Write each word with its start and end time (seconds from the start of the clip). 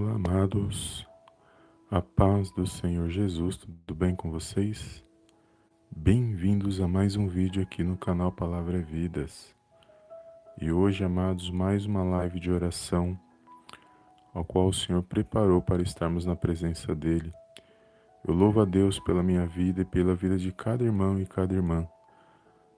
Olá, 0.00 0.12
amados. 0.12 1.04
A 1.90 2.00
paz 2.00 2.52
do 2.52 2.64
Senhor 2.64 3.08
Jesus, 3.08 3.56
tudo 3.56 3.92
bem 3.96 4.14
com 4.14 4.30
vocês? 4.30 5.04
Bem-vindos 5.90 6.80
a 6.80 6.86
mais 6.86 7.16
um 7.16 7.26
vídeo 7.26 7.60
aqui 7.60 7.82
no 7.82 7.96
canal 7.96 8.30
Palavra 8.30 8.78
é 8.78 8.80
Vidas. 8.80 9.56
E 10.60 10.70
hoje, 10.70 11.02
amados, 11.02 11.50
mais 11.50 11.84
uma 11.84 12.04
live 12.04 12.38
de 12.38 12.48
oração, 12.48 13.18
ao 14.32 14.44
qual 14.44 14.68
o 14.68 14.72
Senhor 14.72 15.02
preparou 15.02 15.60
para 15.60 15.82
estarmos 15.82 16.24
na 16.24 16.36
presença 16.36 16.94
dEle. 16.94 17.32
Eu 18.24 18.34
louvo 18.34 18.60
a 18.60 18.64
Deus 18.64 19.00
pela 19.00 19.20
minha 19.20 19.46
vida 19.46 19.80
e 19.80 19.84
pela 19.84 20.14
vida 20.14 20.38
de 20.38 20.52
cada 20.52 20.84
irmão 20.84 21.20
e 21.20 21.26
cada 21.26 21.52
irmã 21.52 21.88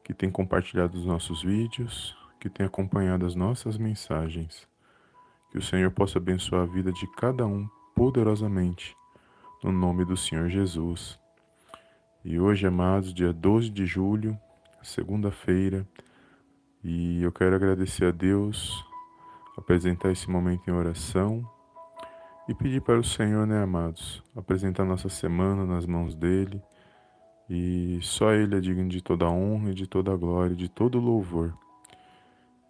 que 0.03 0.15
tem 0.15 0.31
compartilhado 0.31 0.97
os 0.97 1.05
nossos 1.05 1.43
vídeos, 1.43 2.17
que 2.41 2.49
tem 2.49 2.65
acompanhado 2.65 3.27
as 3.27 3.35
nossas 3.35 3.77
mensagens. 3.77 4.70
Que 5.51 5.59
o 5.59 5.63
Senhor 5.63 5.91
possa 5.91 6.19
abençoar 6.19 6.63
a 6.63 6.67
vida 6.67 6.93
de 6.93 7.07
cada 7.17 7.45
um 7.45 7.69
poderosamente, 7.95 8.97
no 9.65 9.73
nome 9.73 10.05
do 10.05 10.17
Senhor 10.17 10.49
Jesus. 10.49 11.19
E 12.25 12.39
hoje, 12.39 12.69
amados, 12.69 13.13
dia 13.13 13.33
12 13.33 13.69
de 13.69 13.85
julho, 13.85 14.39
segunda-feira, 14.81 15.85
e 16.85 17.21
eu 17.21 17.33
quero 17.33 17.57
agradecer 17.57 18.07
a 18.07 18.11
Deus, 18.13 18.73
apresentar 19.59 20.13
esse 20.13 20.31
momento 20.31 20.71
em 20.71 20.73
oração 20.73 21.45
e 22.49 22.55
pedir 22.55 22.81
para 22.81 23.01
o 23.01 23.05
Senhor, 23.05 23.45
né, 23.45 23.61
amados, 23.61 24.23
apresentar 24.37 24.85
nossa 24.85 25.09
semana 25.09 25.67
nas 25.67 25.85
mãos 25.85 26.15
dele. 26.15 26.63
E 27.49 27.99
só 28.03 28.33
Ele 28.33 28.55
é 28.55 28.61
digno 28.61 28.89
de 28.89 29.03
toda 29.03 29.29
honra, 29.29 29.75
de 29.75 29.89
toda 29.89 30.17
glória, 30.17 30.55
de 30.55 30.69
todo 30.69 31.01
louvor. 31.01 31.53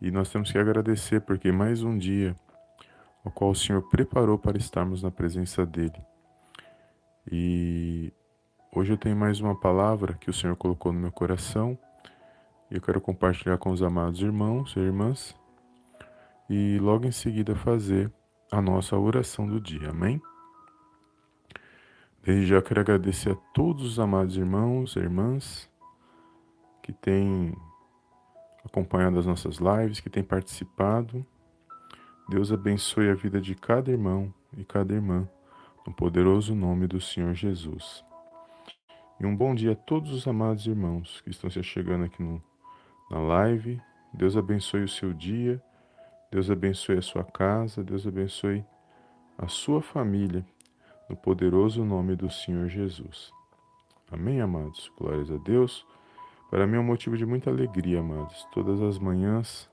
E 0.01 0.11
nós 0.11 0.31
temos 0.31 0.51
que 0.51 0.57
agradecer 0.57 1.21
porque 1.21 1.53
mais 1.53 1.83
um 1.83 1.99
dia 1.99 2.35
ao 3.25 3.31
qual 3.31 3.51
o 3.51 3.55
Senhor 3.55 3.83
preparou 3.83 4.39
para 4.39 4.59
estarmos 4.59 5.03
na 5.03 5.11
presença 5.11 5.67
dele. 5.67 6.01
E 7.31 8.13
hoje 8.75 8.93
eu 8.93 8.99
tenho 8.99 9.17
mais 9.17 9.41
uma 9.41 9.59
palavra 9.59 10.15
que 10.15 10.31
o 10.31 10.33
Senhor 10.33 10.57
colocou 10.57 10.93
no 10.93 11.01
meu 11.01 11.13
coração 11.13 11.79
e 12.71 12.77
eu 12.77 12.81
quero 12.81 13.01
compartilhar 13.01 13.59
com 13.59 13.71
os 13.71 13.83
amados 13.83 14.21
irmãos 14.21 14.75
e 14.77 14.81
irmãs 14.81 15.35
e 16.49 16.79
logo 16.81 17.07
em 17.07 17.13
seguida 17.13 17.55
fazer 17.55 18.11
a 18.51 18.61
nossa 18.61 18.97
oração 18.97 19.47
do 19.47 19.61
dia. 19.61 19.91
Amém? 19.91 20.21
Desde 22.23 22.47
já 22.47 22.61
quero 22.61 22.81
agradecer 22.81 23.33
a 23.33 23.37
todos 23.55 23.85
os 23.85 23.99
amados 23.99 24.37
irmãos 24.37 24.97
e 24.97 24.99
irmãs 24.99 25.71
que 26.83 26.93
têm 26.93 27.55
acompanhado 28.65 29.19
as 29.19 29.27
nossas 29.27 29.57
lives, 29.59 30.01
que 30.01 30.11
têm 30.11 30.23
participado 30.23 31.25
Deus 32.31 32.53
abençoe 32.53 33.11
a 33.11 33.15
vida 33.15 33.41
de 33.41 33.57
cada 33.57 33.91
irmão 33.91 34.33
e 34.57 34.65
cada 34.65 34.95
irmã, 34.95 35.29
no 35.85 35.93
poderoso 35.93 36.55
nome 36.55 36.87
do 36.87 37.01
Senhor 37.01 37.35
Jesus. 37.35 38.05
E 39.19 39.27
um 39.27 39.35
bom 39.35 39.53
dia 39.53 39.73
a 39.73 39.75
todos 39.75 40.13
os 40.13 40.29
amados 40.29 40.65
irmãos 40.65 41.21
que 41.23 41.31
estão 41.31 41.51
se 41.51 41.61
chegando 41.65 42.05
aqui 42.05 42.23
no, 42.23 42.41
na 43.11 43.19
live. 43.19 43.83
Deus 44.15 44.37
abençoe 44.37 44.85
o 44.85 44.89
seu 44.89 45.13
dia, 45.13 45.61
Deus 46.31 46.49
abençoe 46.49 46.99
a 46.99 47.03
sua 47.03 47.25
casa, 47.25 47.83
Deus 47.83 48.07
abençoe 48.07 48.65
a 49.37 49.49
sua 49.49 49.83
família, 49.83 50.47
no 51.09 51.17
poderoso 51.17 51.85
nome 51.85 52.15
do 52.15 52.31
Senhor 52.31 52.69
Jesus. 52.69 53.33
Amém, 54.09 54.41
amados? 54.41 54.89
Glórias 54.97 55.33
a 55.33 55.37
Deus. 55.37 55.85
Para 56.49 56.65
mim 56.65 56.77
é 56.77 56.81
um 56.81 56.85
motivo 56.85 57.17
de 57.17 57.27
muita 57.27 57.51
alegria, 57.51 57.99
amados, 57.99 58.47
todas 58.53 58.81
as 58.81 59.01
manhãs 59.01 59.69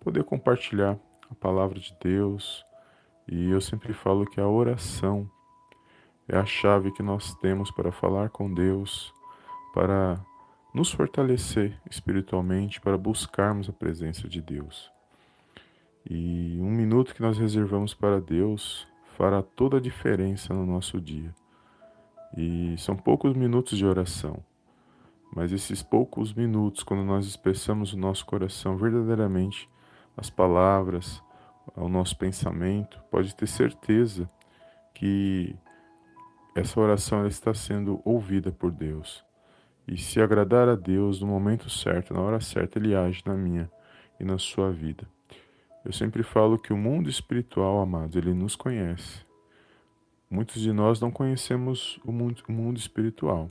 poder 0.00 0.22
compartilhar 0.24 0.98
a 1.30 1.34
palavra 1.34 1.78
de 1.78 1.94
Deus. 2.00 2.64
E 3.26 3.50
eu 3.50 3.60
sempre 3.60 3.92
falo 3.92 4.24
que 4.26 4.40
a 4.40 4.48
oração 4.48 5.30
é 6.26 6.36
a 6.36 6.44
chave 6.44 6.92
que 6.92 7.02
nós 7.02 7.34
temos 7.36 7.70
para 7.70 7.90
falar 7.90 8.30
com 8.30 8.52
Deus, 8.52 9.12
para 9.74 10.20
nos 10.74 10.90
fortalecer 10.92 11.80
espiritualmente, 11.90 12.80
para 12.80 12.98
buscarmos 12.98 13.68
a 13.68 13.72
presença 13.72 14.28
de 14.28 14.40
Deus. 14.40 14.90
E 16.08 16.58
um 16.60 16.70
minuto 16.70 17.14
que 17.14 17.22
nós 17.22 17.38
reservamos 17.38 17.94
para 17.94 18.20
Deus 18.20 18.86
fará 19.16 19.42
toda 19.42 19.78
a 19.78 19.80
diferença 19.80 20.54
no 20.54 20.64
nosso 20.64 21.00
dia. 21.00 21.34
E 22.36 22.74
são 22.78 22.94
poucos 22.94 23.34
minutos 23.34 23.76
de 23.76 23.84
oração, 23.84 24.42
mas 25.34 25.52
esses 25.52 25.82
poucos 25.82 26.32
minutos, 26.32 26.82
quando 26.82 27.02
nós 27.02 27.26
expressamos 27.26 27.92
o 27.92 27.98
nosso 27.98 28.24
coração 28.24 28.76
verdadeiramente, 28.76 29.68
as 30.18 30.28
palavras, 30.28 31.22
ao 31.76 31.88
nosso 31.88 32.18
pensamento, 32.18 33.00
pode 33.08 33.34
ter 33.36 33.46
certeza 33.46 34.28
que 34.92 35.54
essa 36.56 36.80
oração 36.80 37.24
está 37.24 37.54
sendo 37.54 38.02
ouvida 38.04 38.50
por 38.50 38.72
Deus. 38.72 39.24
E 39.86 39.96
se 39.96 40.20
agradar 40.20 40.68
a 40.68 40.74
Deus 40.74 41.20
no 41.20 41.28
momento 41.28 41.70
certo, 41.70 42.12
na 42.12 42.20
hora 42.20 42.40
certa, 42.40 42.80
Ele 42.80 42.96
age 42.96 43.22
na 43.24 43.34
minha 43.34 43.70
e 44.18 44.24
na 44.24 44.38
sua 44.38 44.72
vida. 44.72 45.06
Eu 45.84 45.92
sempre 45.92 46.24
falo 46.24 46.58
que 46.58 46.72
o 46.72 46.76
mundo 46.76 47.08
espiritual, 47.08 47.80
amados, 47.80 48.16
ele 48.16 48.34
nos 48.34 48.56
conhece. 48.56 49.24
Muitos 50.28 50.60
de 50.60 50.72
nós 50.72 51.00
não 51.00 51.12
conhecemos 51.12 51.98
o 52.04 52.10
mundo, 52.10 52.42
o 52.48 52.52
mundo 52.52 52.76
espiritual, 52.76 53.50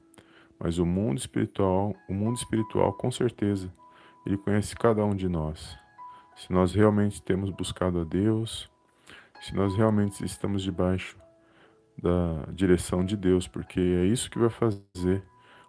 mas 0.59 0.77
o 0.77 0.85
mundo 0.85 1.17
espiritual, 1.17 1.95
o 2.09 2.13
mundo 2.13 2.35
espiritual, 2.35 2.91
com 2.93 3.09
certeza, 3.09 3.73
ele 4.25 4.37
conhece 4.37 4.75
cada 4.75 5.03
um 5.05 5.15
de 5.15 5.29
nós 5.29 5.79
se 6.37 6.53
nós 6.53 6.73
realmente 6.73 7.21
temos 7.21 7.49
buscado 7.49 7.99
a 7.99 8.03
Deus, 8.03 8.69
se 9.41 9.55
nós 9.55 9.75
realmente 9.75 10.23
estamos 10.23 10.61
debaixo 10.61 11.17
da 12.01 12.45
direção 12.53 13.03
de 13.03 13.17
Deus, 13.17 13.47
porque 13.47 13.79
é 13.79 14.05
isso 14.05 14.29
que 14.29 14.37
vai 14.37 14.49
fazer 14.49 15.23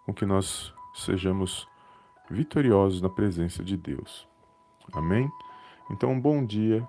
com 0.05 0.13
que 0.13 0.27
nós 0.27 0.73
sejamos 0.95 1.67
vitoriosos 2.31 3.01
na 3.01 3.09
presença 3.09 3.65
de 3.65 3.77
Deus. 3.79 4.29
Amém? 4.93 5.31
Então, 5.91 6.11
um 6.11 6.21
bom 6.21 6.45
dia 6.45 6.87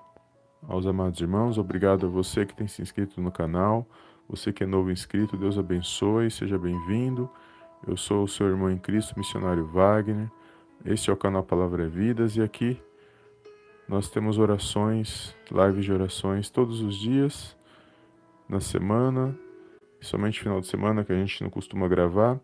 aos 0.68 0.86
amados 0.86 1.22
irmãos. 1.22 1.58
Obrigado 1.58 2.06
a 2.06 2.10
você 2.10 2.46
que 2.46 2.54
tem 2.54 2.68
se 2.68 2.82
inscrito 2.82 3.22
no 3.22 3.32
canal. 3.32 3.88
Você 4.28 4.52
que 4.52 4.64
é 4.64 4.68
novo 4.68 4.92
inscrito, 4.92 5.38
Deus 5.38 5.58
abençoe, 5.58 6.30
seja 6.30 6.58
bem-vindo. 6.58 7.30
Eu 7.88 7.96
sou 7.96 8.24
o 8.24 8.28
seu 8.28 8.48
irmão 8.48 8.70
em 8.70 8.78
Cristo, 8.78 9.18
missionário 9.18 9.66
Wagner. 9.68 10.30
Este 10.84 11.10
é 11.10 11.14
o 11.14 11.18
canal 11.18 11.44
Palavra 11.44 11.86
é 11.86 11.88
Vidas 11.88 12.36
e 12.36 12.42
aqui 12.42 12.80
nós 13.90 14.08
temos 14.08 14.38
orações, 14.38 15.36
lives 15.52 15.84
de 15.84 15.92
orações 15.92 16.48
todos 16.48 16.80
os 16.80 16.96
dias, 16.96 17.58
na 18.48 18.60
semana, 18.60 19.36
somente 20.00 20.40
final 20.40 20.62
de 20.62 20.68
semana 20.68 21.04
que 21.04 21.12
a 21.12 21.16
gente 21.16 21.42
não 21.42 21.50
costuma 21.50 21.88
gravar, 21.88 22.40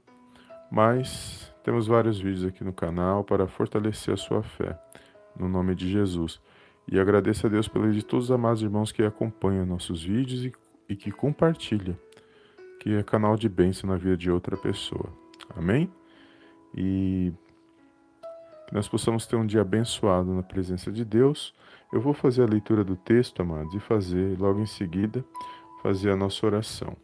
mas 0.72 1.54
temos 1.64 1.86
vários 1.86 2.20
vídeos 2.20 2.46
aqui 2.46 2.64
no 2.64 2.74
canal 2.74 3.24
para 3.24 3.48
fortalecer 3.48 4.16
a 4.16 4.18
sua 4.18 4.42
fé, 4.42 4.76
no 5.40 5.48
nome 5.48 5.76
de 5.76 5.88
Jesus. 5.88 6.42
E 6.92 7.00
agradeço 7.00 7.46
a 7.46 7.50
Deus 7.50 7.68
pela 7.68 7.92
de 7.92 8.04
todos 8.04 8.26
os 8.26 8.32
amados 8.32 8.64
irmãos 8.64 8.92
que 8.92 9.04
acompanham 9.04 9.68
nossos 9.68 10.04
vídeos 10.04 10.46
e, 10.46 10.54
e 10.90 10.96
que 10.96 11.12
compartilham, 11.12 11.96
que 12.80 12.96
é 12.96 13.04
canal 13.04 13.38
de 13.38 13.48
bênção 13.48 13.88
na 13.88 13.98
vida 13.98 14.18
de 14.18 14.32
outra 14.32 14.58
pessoa. 14.58 15.14
Amém? 15.56 15.92
E 16.76 17.32
que 18.68 18.74
nós 18.74 18.88
possamos 18.88 19.26
ter 19.28 19.36
um 19.36 19.46
dia 19.46 19.62
abençoado 19.62 20.34
na 20.34 20.44
presença 20.44 20.92
de 20.92 21.06
Deus. 21.06 21.54
Eu 21.94 22.02
vou 22.02 22.14
fazer 22.14 22.44
a 22.44 22.48
leitura 22.48 22.84
do 22.84 22.96
texto, 22.96 23.42
amados, 23.42 23.74
e 23.74 23.80
fazer 23.80 24.38
logo 24.40 24.60
em 24.60 24.66
seguida 24.66 25.24
fazer 25.86 26.10
a 26.10 26.16
nossa 26.16 26.44
oração. 26.44 26.98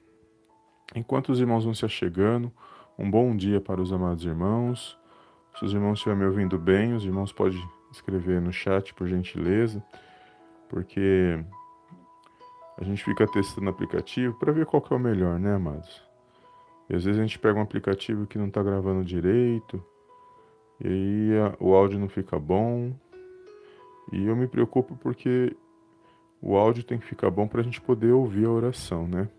Enquanto 0.95 1.29
os 1.29 1.39
irmãos 1.39 1.63
vão 1.63 1.71
se 1.71 1.85
achegando, 1.85 2.51
um 2.97 3.11
bom 3.11 3.35
dia 3.35 3.61
para 3.61 3.79
os 3.79 3.93
amados 3.93 4.25
irmãos. 4.25 4.97
Se 5.55 5.63
os 5.63 5.71
irmãos 5.71 5.99
estiverem 5.99 6.21
me 6.21 6.25
ouvindo 6.25 6.57
bem, 6.57 6.95
os 6.95 7.05
irmãos 7.05 7.31
podem 7.31 7.63
escrever 7.91 8.41
no 8.41 8.51
chat, 8.51 8.91
por 8.95 9.07
gentileza, 9.07 9.83
porque 10.67 11.45
a 12.75 12.83
gente 12.83 13.03
fica 13.03 13.27
testando 13.27 13.67
o 13.67 13.69
aplicativo 13.69 14.33
para 14.39 14.51
ver 14.51 14.65
qual 14.65 14.81
que 14.81 14.91
é 14.91 14.95
o 14.95 14.99
melhor, 14.99 15.37
né, 15.37 15.53
amados? 15.53 16.03
E 16.89 16.95
às 16.95 17.03
vezes 17.03 17.19
a 17.19 17.23
gente 17.23 17.37
pega 17.37 17.59
um 17.59 17.61
aplicativo 17.61 18.25
que 18.25 18.39
não 18.39 18.47
está 18.47 18.63
gravando 18.63 19.05
direito, 19.05 19.85
e 20.83 20.87
aí 20.87 21.29
o 21.59 21.75
áudio 21.75 21.99
não 21.99 22.09
fica 22.09 22.39
bom. 22.39 22.91
E 24.11 24.25
eu 24.25 24.35
me 24.35 24.47
preocupo 24.47 24.95
porque 24.95 25.55
o 26.41 26.57
áudio 26.57 26.83
tem 26.83 26.97
que 26.97 27.05
ficar 27.05 27.29
bom 27.29 27.47
para 27.47 27.61
a 27.61 27.63
gente 27.63 27.79
poder 27.79 28.11
ouvir 28.11 28.45
a 28.45 28.51
oração, 28.51 29.07
né? 29.07 29.29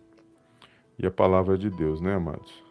E 0.97 1.05
a 1.05 1.11
palavra 1.11 1.59
de 1.59 1.69
Deus, 1.69 2.01
né, 2.01 2.15
amados? 2.15 2.63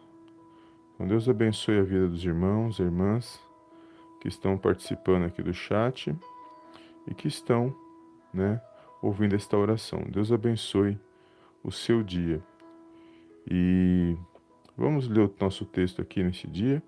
Então 0.94 1.06
Deus 1.06 1.28
abençoe 1.28 1.78
a 1.78 1.82
vida 1.82 2.08
dos 2.08 2.24
irmãos 2.24 2.78
e 2.78 2.82
irmãs 2.82 3.38
que 4.20 4.28
estão 4.28 4.56
participando 4.56 5.24
aqui 5.24 5.42
do 5.42 5.52
chat 5.52 6.16
e 7.06 7.14
que 7.14 7.28
estão, 7.28 7.74
né, 8.32 8.60
ouvindo 9.02 9.34
esta 9.34 9.56
oração. 9.56 10.02
Deus 10.08 10.32
abençoe 10.32 10.98
o 11.62 11.70
seu 11.70 12.02
dia. 12.02 12.42
E 13.50 14.16
vamos 14.78 15.08
ler 15.08 15.26
o 15.26 15.34
nosso 15.38 15.66
texto 15.66 16.00
aqui 16.00 16.22
nesse 16.22 16.46
dia 16.46 16.82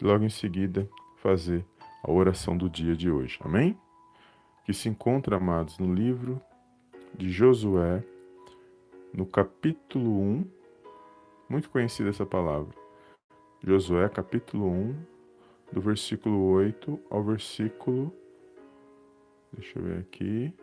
e 0.00 0.04
logo 0.04 0.24
em 0.24 0.30
seguida 0.30 0.88
fazer 1.16 1.64
a 2.02 2.10
oração 2.10 2.56
do 2.56 2.68
dia 2.68 2.94
de 2.94 3.10
hoje. 3.10 3.38
Amém? 3.42 3.76
Que 4.64 4.72
se 4.72 4.88
encontra, 4.88 5.36
amados, 5.36 5.78
no 5.78 5.92
livro 5.92 6.40
de 7.14 7.30
Josué, 7.30 8.02
no 9.12 9.26
capítulo 9.26 10.20
1, 10.20 10.44
muito 11.48 11.70
conhecida 11.70 12.10
essa 12.10 12.26
palavra. 12.26 12.74
Josué, 13.62 14.08
capítulo 14.08 14.68
1, 14.68 14.94
do 15.72 15.80
versículo 15.80 16.50
8 16.50 17.00
ao 17.10 17.22
versículo. 17.22 18.12
Deixa 19.52 19.78
eu 19.78 19.82
ver 19.82 19.98
aqui. 20.00 20.54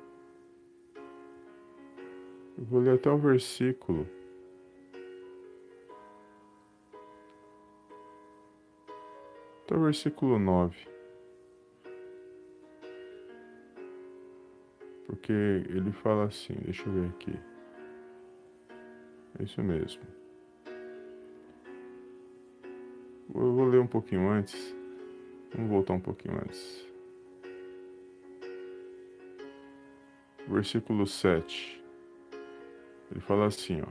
Eu 2.57 2.65
vou 2.65 2.79
ler 2.79 2.95
até 2.95 3.09
o 3.09 3.17
versículo. 3.17 4.07
Até 9.63 9.75
o 9.75 9.83
versículo 9.83 10.37
9. 10.37 10.75
Porque 15.05 15.31
ele 15.31 15.91
fala 15.91 16.25
assim, 16.25 16.53
deixa 16.65 16.87
eu 16.87 16.93
ver 16.93 17.09
aqui. 17.09 17.39
É 19.39 19.43
isso 19.43 19.61
mesmo. 19.63 20.01
Eu 23.33 23.53
vou 23.53 23.65
ler 23.65 23.79
um 23.79 23.87
pouquinho 23.87 24.29
antes. 24.29 24.75
Vamos 25.53 25.69
voltar 25.69 25.93
um 25.93 25.99
pouquinho 25.99 26.35
antes. 26.35 26.87
Versículo 30.47 31.07
7. 31.07 31.81
Ele 33.11 33.21
fala 33.21 33.45
assim, 33.45 33.81
ó. 33.81 33.87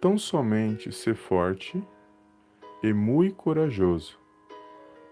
Tão 0.00 0.18
somente 0.18 0.92
ser 0.92 1.14
forte 1.14 1.82
e 2.82 2.92
muito 2.92 3.36
corajoso, 3.36 4.18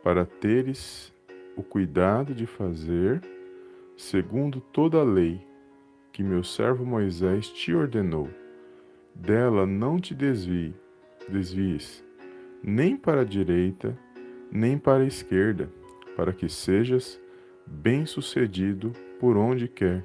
para 0.03 0.27
teres 0.27 1.15
o 1.57 1.63
cuidado 1.63 2.35
de 2.35 2.47
fazer 2.47 3.23
segundo 3.97 4.61
toda 4.61 4.99
a 4.99 5.05
lei 5.05 5.47
que 6.13 6.23
meu 6.23 6.43
servo 6.43 6.85
Moisés 6.85 7.49
te 7.49 7.75
ordenou. 7.75 8.29
Dela 9.15 9.67
não 9.67 10.01
te 10.01 10.15
desvie, 10.15 10.75
desvies, 11.29 12.05
nem 12.63 12.97
para 12.97 13.21
a 13.21 13.25
direita, 13.25 13.97
nem 14.51 14.79
para 14.79 15.05
a 15.05 15.07
esquerda, 15.07 15.71
para 16.17 16.33
que 16.33 16.49
sejas 16.49 17.21
bem-sucedido 17.67 18.93
por 19.19 19.37
onde 19.37 19.69
quer 19.69 20.05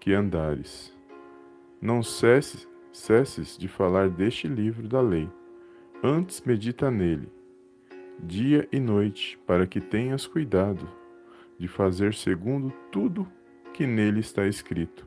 que 0.00 0.12
andares. 0.12 0.94
Não 1.80 2.02
cesses, 2.02 2.66
cesses 2.92 3.58
de 3.58 3.68
falar 3.68 4.08
deste 4.08 4.48
livro 4.48 4.88
da 4.88 5.00
lei, 5.00 5.28
antes 6.02 6.40
medita 6.42 6.90
nele, 6.90 7.28
dia 8.18 8.68
e 8.70 8.78
noite, 8.78 9.38
para 9.46 9.66
que 9.66 9.80
tenhas 9.80 10.26
cuidado 10.26 10.88
de 11.58 11.68
fazer 11.68 12.14
segundo 12.14 12.70
tudo 12.90 13.26
que 13.72 13.86
nele 13.86 14.20
está 14.20 14.46
escrito. 14.46 15.06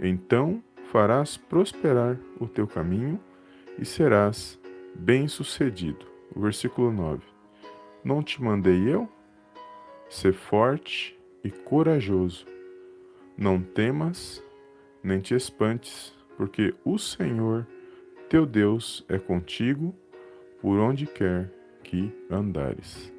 Então 0.00 0.62
farás 0.90 1.36
prosperar 1.36 2.18
o 2.38 2.46
teu 2.46 2.66
caminho 2.66 3.18
e 3.78 3.84
serás 3.84 4.58
bem-sucedido. 4.94 6.06
Versículo 6.34 6.92
9. 6.92 7.22
Não 8.04 8.22
te 8.22 8.42
mandei 8.42 8.88
eu? 8.88 9.08
Ser 10.08 10.32
forte 10.32 11.18
e 11.42 11.50
corajoso. 11.50 12.46
Não 13.36 13.62
temas, 13.62 14.44
nem 15.02 15.20
te 15.20 15.34
espantes, 15.34 16.14
porque 16.36 16.74
o 16.84 16.98
Senhor, 16.98 17.66
teu 18.28 18.44
Deus, 18.44 19.04
é 19.08 19.18
contigo 19.18 19.94
por 20.62 20.78
onde 20.78 21.08
quer 21.08 21.52
que 21.82 22.16
andares. 22.30 23.12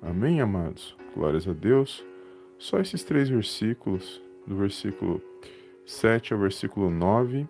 Amém, 0.00 0.40
amados? 0.40 0.96
Glórias 1.14 1.46
a 1.46 1.52
Deus. 1.52 2.02
Só 2.58 2.80
esses 2.80 3.04
três 3.04 3.28
versículos, 3.28 4.20
do 4.46 4.56
versículo 4.56 5.22
7 5.84 6.32
ao 6.32 6.40
versículo 6.40 6.90
9, 6.90 7.46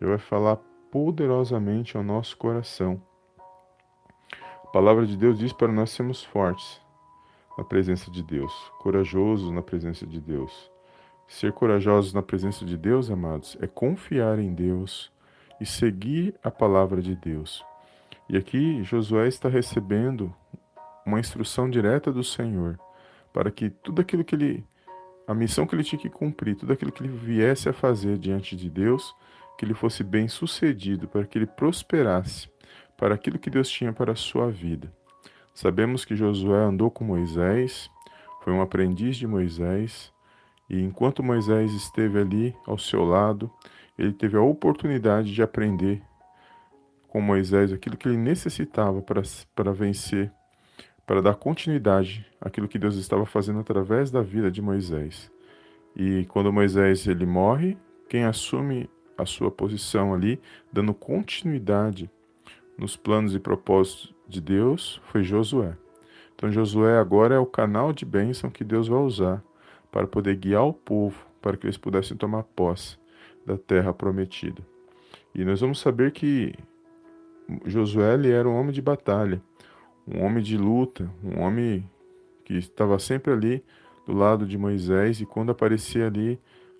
já 0.00 0.06
vai 0.06 0.18
falar 0.18 0.56
poderosamente 0.92 1.96
ao 1.96 2.04
nosso 2.04 2.36
coração. 2.36 3.02
A 4.62 4.68
palavra 4.68 5.04
de 5.04 5.16
Deus 5.16 5.36
diz 5.36 5.52
para 5.52 5.72
nós 5.72 5.90
sermos 5.90 6.22
fortes 6.22 6.80
na 7.58 7.64
presença 7.64 8.12
de 8.12 8.22
Deus, 8.22 8.52
corajosos 8.78 9.50
na 9.50 9.60
presença 9.60 10.06
de 10.06 10.20
Deus. 10.20 10.70
Ser 11.26 11.52
corajosos 11.52 12.14
na 12.14 12.22
presença 12.22 12.64
de 12.64 12.76
Deus, 12.76 13.10
amados, 13.10 13.58
é 13.60 13.66
confiar 13.66 14.38
em 14.38 14.54
Deus 14.54 15.12
e 15.60 15.66
seguir 15.66 16.34
a 16.44 16.50
palavra 16.50 17.02
de 17.02 17.16
Deus. 17.16 17.68
E 18.32 18.36
aqui 18.36 18.84
Josué 18.84 19.26
está 19.26 19.48
recebendo 19.48 20.32
uma 21.04 21.18
instrução 21.18 21.68
direta 21.68 22.12
do 22.12 22.22
Senhor 22.22 22.78
para 23.32 23.50
que 23.50 23.68
tudo 23.68 24.00
aquilo 24.00 24.22
que 24.22 24.36
ele 24.36 24.64
a 25.26 25.34
missão 25.34 25.66
que 25.66 25.74
ele 25.74 25.82
tinha 25.82 26.00
que 26.00 26.08
cumprir, 26.08 26.54
tudo 26.54 26.72
aquilo 26.72 26.92
que 26.92 27.02
ele 27.02 27.12
viesse 27.12 27.68
a 27.68 27.72
fazer 27.72 28.18
diante 28.18 28.54
de 28.54 28.70
Deus, 28.70 29.16
que 29.58 29.64
ele 29.64 29.74
fosse 29.74 30.04
bem 30.04 30.28
sucedido, 30.28 31.08
para 31.08 31.24
que 31.24 31.38
ele 31.38 31.46
prosperasse 31.46 32.48
para 32.96 33.16
aquilo 33.16 33.38
que 33.38 33.50
Deus 33.50 33.68
tinha 33.68 33.92
para 33.92 34.12
a 34.12 34.16
sua 34.16 34.48
vida. 34.48 34.92
Sabemos 35.52 36.04
que 36.04 36.14
Josué 36.14 36.64
andou 36.64 36.90
com 36.90 37.04
Moisés, 37.04 37.90
foi 38.42 38.52
um 38.52 38.60
aprendiz 38.60 39.16
de 39.16 39.26
Moisés, 39.26 40.12
e 40.68 40.80
enquanto 40.80 41.22
Moisés 41.22 41.72
esteve 41.72 42.20
ali 42.20 42.56
ao 42.64 42.78
seu 42.78 43.04
lado, 43.04 43.50
ele 43.98 44.12
teve 44.12 44.36
a 44.36 44.42
oportunidade 44.42 45.32
de 45.32 45.42
aprender 45.42 46.02
com 47.10 47.20
Moisés 47.20 47.72
aquilo 47.72 47.96
que 47.96 48.08
ele 48.08 48.16
necessitava 48.16 49.02
para, 49.02 49.22
para 49.54 49.72
vencer 49.72 50.32
para 51.10 51.20
dar 51.20 51.34
continuidade 51.34 52.24
àquilo 52.40 52.68
que 52.68 52.78
Deus 52.78 52.94
estava 52.94 53.26
fazendo 53.26 53.58
através 53.58 54.12
da 54.12 54.22
vida 54.22 54.48
de 54.48 54.62
Moisés. 54.62 55.28
E 55.96 56.24
quando 56.26 56.52
Moisés 56.52 57.04
ele 57.08 57.26
morre, 57.26 57.76
quem 58.08 58.22
assume 58.22 58.88
a 59.18 59.26
sua 59.26 59.50
posição 59.50 60.14
ali, 60.14 60.40
dando 60.72 60.94
continuidade 60.94 62.08
nos 62.78 62.96
planos 62.96 63.34
e 63.34 63.40
propósitos 63.40 64.14
de 64.28 64.40
Deus, 64.40 65.02
foi 65.06 65.24
Josué. 65.24 65.76
Então 66.36 66.52
Josué 66.52 66.96
agora 66.98 67.34
é 67.34 67.38
o 67.40 67.44
canal 67.44 67.92
de 67.92 68.04
bênção 68.04 68.48
que 68.48 68.62
Deus 68.62 68.86
vai 68.86 69.00
usar 69.00 69.42
para 69.90 70.06
poder 70.06 70.36
guiar 70.36 70.64
o 70.64 70.72
povo, 70.72 71.26
para 71.42 71.56
que 71.56 71.66
eles 71.66 71.76
pudessem 71.76 72.16
tomar 72.16 72.44
posse 72.44 72.96
da 73.44 73.58
terra 73.58 73.92
prometida. 73.92 74.62
E 75.34 75.44
nós 75.44 75.60
vamos 75.60 75.80
saber 75.80 76.12
que 76.12 76.54
Josué 77.66 78.14
era 78.26 78.48
um 78.48 78.54
homem 78.54 78.72
de 78.72 78.82
batalha 78.82 79.42
um 80.06 80.24
homem 80.24 80.42
de 80.42 80.56
luta, 80.56 81.08
um 81.22 81.40
homem 81.40 81.88
que 82.44 82.54
estava 82.54 82.98
sempre 82.98 83.32
ali 83.32 83.64
do 84.06 84.12
lado 84.12 84.46
de 84.46 84.58
Moisés 84.58 85.20
e 85.20 85.26
quando 85.26 85.50
aparecia 85.50 86.06
ali 86.06 86.38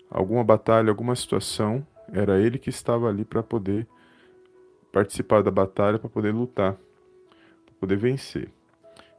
alguma 0.09 0.43
batalha, 0.43 0.89
alguma 0.89 1.15
situação, 1.15 1.85
era 2.11 2.39
ele 2.39 2.57
que 2.57 2.69
estava 2.69 3.07
ali 3.07 3.23
para 3.23 3.41
poder 3.41 3.87
participar 4.91 5.41
da 5.41 5.49
batalha, 5.51 5.97
para 5.97 6.09
poder 6.09 6.33
lutar, 6.33 6.73
para 6.73 7.75
poder 7.79 7.95
vencer. 7.95 8.49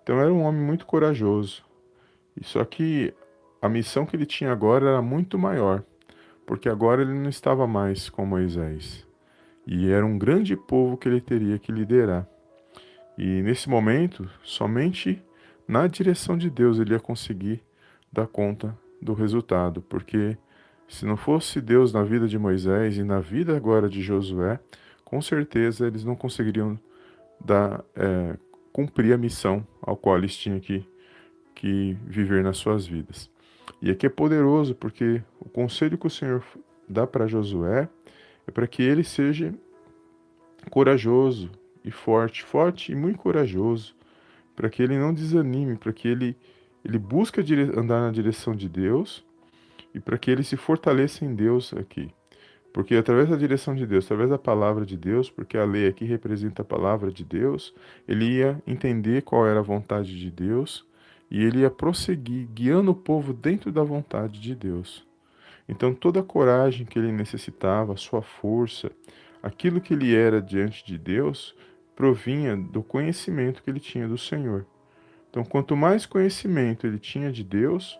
Então 0.02 0.20
era 0.20 0.32
um 0.32 0.42
homem 0.42 0.60
muito 0.60 0.84
corajoso. 0.84 1.64
E 2.38 2.44
só 2.44 2.64
que 2.64 3.14
a 3.62 3.68
missão 3.68 4.04
que 4.04 4.14
ele 4.14 4.26
tinha 4.26 4.52
agora 4.52 4.90
era 4.90 5.02
muito 5.02 5.38
maior, 5.38 5.82
porque 6.44 6.68
agora 6.68 7.00
ele 7.00 7.14
não 7.14 7.30
estava 7.30 7.66
mais 7.66 8.10
com 8.10 8.26
Moisés. 8.26 9.06
E 9.66 9.90
era 9.90 10.04
um 10.04 10.18
grande 10.18 10.56
povo 10.56 10.96
que 10.96 11.08
ele 11.08 11.20
teria 11.20 11.58
que 11.58 11.70
liderar. 11.70 12.26
E 13.16 13.42
nesse 13.42 13.68
momento, 13.68 14.28
somente 14.42 15.22
na 15.66 15.86
direção 15.86 16.36
de 16.36 16.50
Deus 16.50 16.78
ele 16.78 16.92
ia 16.92 17.00
conseguir 17.00 17.62
dar 18.12 18.26
conta 18.26 18.76
do 19.00 19.14
resultado, 19.14 19.82
porque 19.82 20.36
se 20.88 21.06
não 21.06 21.16
fosse 21.16 21.60
Deus 21.60 21.92
na 21.92 22.02
vida 22.02 22.28
de 22.28 22.38
Moisés 22.38 22.98
e 22.98 23.02
na 23.02 23.20
vida 23.20 23.56
agora 23.56 23.88
de 23.88 24.02
Josué, 24.02 24.60
com 25.04 25.20
certeza 25.20 25.86
eles 25.86 26.04
não 26.04 26.14
conseguiriam 26.14 26.78
dar, 27.40 27.84
é, 27.96 28.36
cumprir 28.72 29.12
a 29.12 29.18
missão 29.18 29.66
ao 29.80 29.96
qual 29.96 30.18
eles 30.18 30.36
tinham 30.36 30.60
que, 30.60 30.86
que 31.54 31.96
viver 32.06 32.42
nas 32.42 32.58
suas 32.58 32.86
vidas. 32.86 33.30
E 33.80 33.90
aqui 33.90 34.06
é 34.06 34.08
poderoso 34.08 34.74
porque 34.74 35.22
o 35.40 35.48
conselho 35.48 35.98
que 35.98 36.06
o 36.06 36.10
Senhor 36.10 36.44
dá 36.88 37.06
para 37.06 37.26
Josué 37.26 37.88
é 38.46 38.50
para 38.50 38.66
que 38.66 38.82
ele 38.82 39.04
seja 39.04 39.54
corajoso, 40.70 41.50
e 41.84 41.90
forte, 41.90 42.42
forte 42.42 42.92
e 42.92 42.94
muito 42.94 43.18
corajoso, 43.18 43.94
para 44.54 44.70
que 44.70 44.82
ele 44.82 44.98
não 44.98 45.12
desanime, 45.12 45.76
para 45.76 45.92
que 45.92 46.08
ele, 46.08 46.36
ele 46.84 46.98
busque 46.98 47.40
andar 47.76 48.00
na 48.00 48.10
direção 48.10 48.54
de 48.54 48.68
Deus 48.68 49.24
e 49.94 50.00
para 50.00 50.18
que 50.18 50.30
ele 50.30 50.44
se 50.44 50.56
fortaleça 50.56 51.24
em 51.24 51.34
Deus 51.34 51.72
aqui. 51.74 52.10
Porque 52.72 52.94
através 52.94 53.28
da 53.28 53.36
direção 53.36 53.74
de 53.74 53.86
Deus, 53.86 54.04
através 54.04 54.30
da 54.30 54.38
palavra 54.38 54.86
de 54.86 54.96
Deus, 54.96 55.28
porque 55.28 55.58
a 55.58 55.64
lei 55.64 55.86
aqui 55.86 56.04
representa 56.04 56.62
a 56.62 56.64
palavra 56.64 57.10
de 57.10 57.22
Deus, 57.22 57.74
ele 58.08 58.36
ia 58.36 58.62
entender 58.66 59.22
qual 59.22 59.46
era 59.46 59.60
a 59.60 59.62
vontade 59.62 60.18
de 60.18 60.30
Deus 60.30 60.86
e 61.30 61.42
ele 61.42 61.60
ia 61.60 61.70
prosseguir 61.70 62.46
guiando 62.46 62.92
o 62.92 62.94
povo 62.94 63.32
dentro 63.32 63.70
da 63.70 63.82
vontade 63.82 64.40
de 64.40 64.54
Deus. 64.54 65.06
Então 65.68 65.94
toda 65.94 66.20
a 66.20 66.24
coragem 66.24 66.86
que 66.86 66.98
ele 66.98 67.12
necessitava, 67.12 67.92
a 67.92 67.96
sua 67.96 68.22
força, 68.22 68.90
aquilo 69.42 69.80
que 69.80 69.94
ele 69.94 70.14
era 70.14 70.40
diante 70.40 70.84
de 70.84 70.96
Deus, 70.98 71.54
provinha 71.94 72.56
do 72.56 72.82
conhecimento 72.82 73.62
que 73.62 73.70
ele 73.70 73.80
tinha 73.80 74.08
do 74.08 74.18
Senhor. 74.18 74.66
Então, 75.30 75.44
quanto 75.44 75.74
mais 75.74 76.04
conhecimento 76.04 76.86
ele 76.86 76.98
tinha 76.98 77.32
de 77.32 77.42
Deus, 77.42 77.98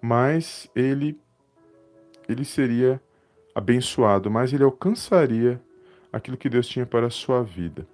mais 0.00 0.70
ele 0.74 1.18
ele 2.28 2.44
seria 2.44 3.00
abençoado, 3.54 4.30
mais 4.30 4.52
ele 4.52 4.62
alcançaria 4.62 5.60
aquilo 6.12 6.36
que 6.36 6.48
Deus 6.48 6.68
tinha 6.68 6.86
para 6.86 7.06
a 7.06 7.10
sua 7.10 7.42
vida. 7.42 7.88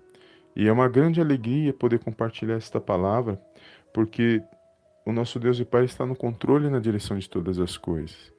E 0.54 0.66
é 0.66 0.72
uma 0.72 0.88
grande 0.88 1.20
alegria 1.20 1.72
poder 1.72 2.00
compartilhar 2.00 2.56
esta 2.56 2.80
palavra, 2.80 3.40
porque 3.94 4.42
o 5.06 5.12
nosso 5.12 5.38
Deus 5.38 5.58
e 5.58 5.64
Pai 5.64 5.84
está 5.84 6.04
no 6.04 6.16
controle 6.16 6.66
e 6.66 6.70
na 6.70 6.80
direção 6.80 7.16
de 7.16 7.30
todas 7.30 7.58
as 7.58 7.78
coisas. 7.78 8.35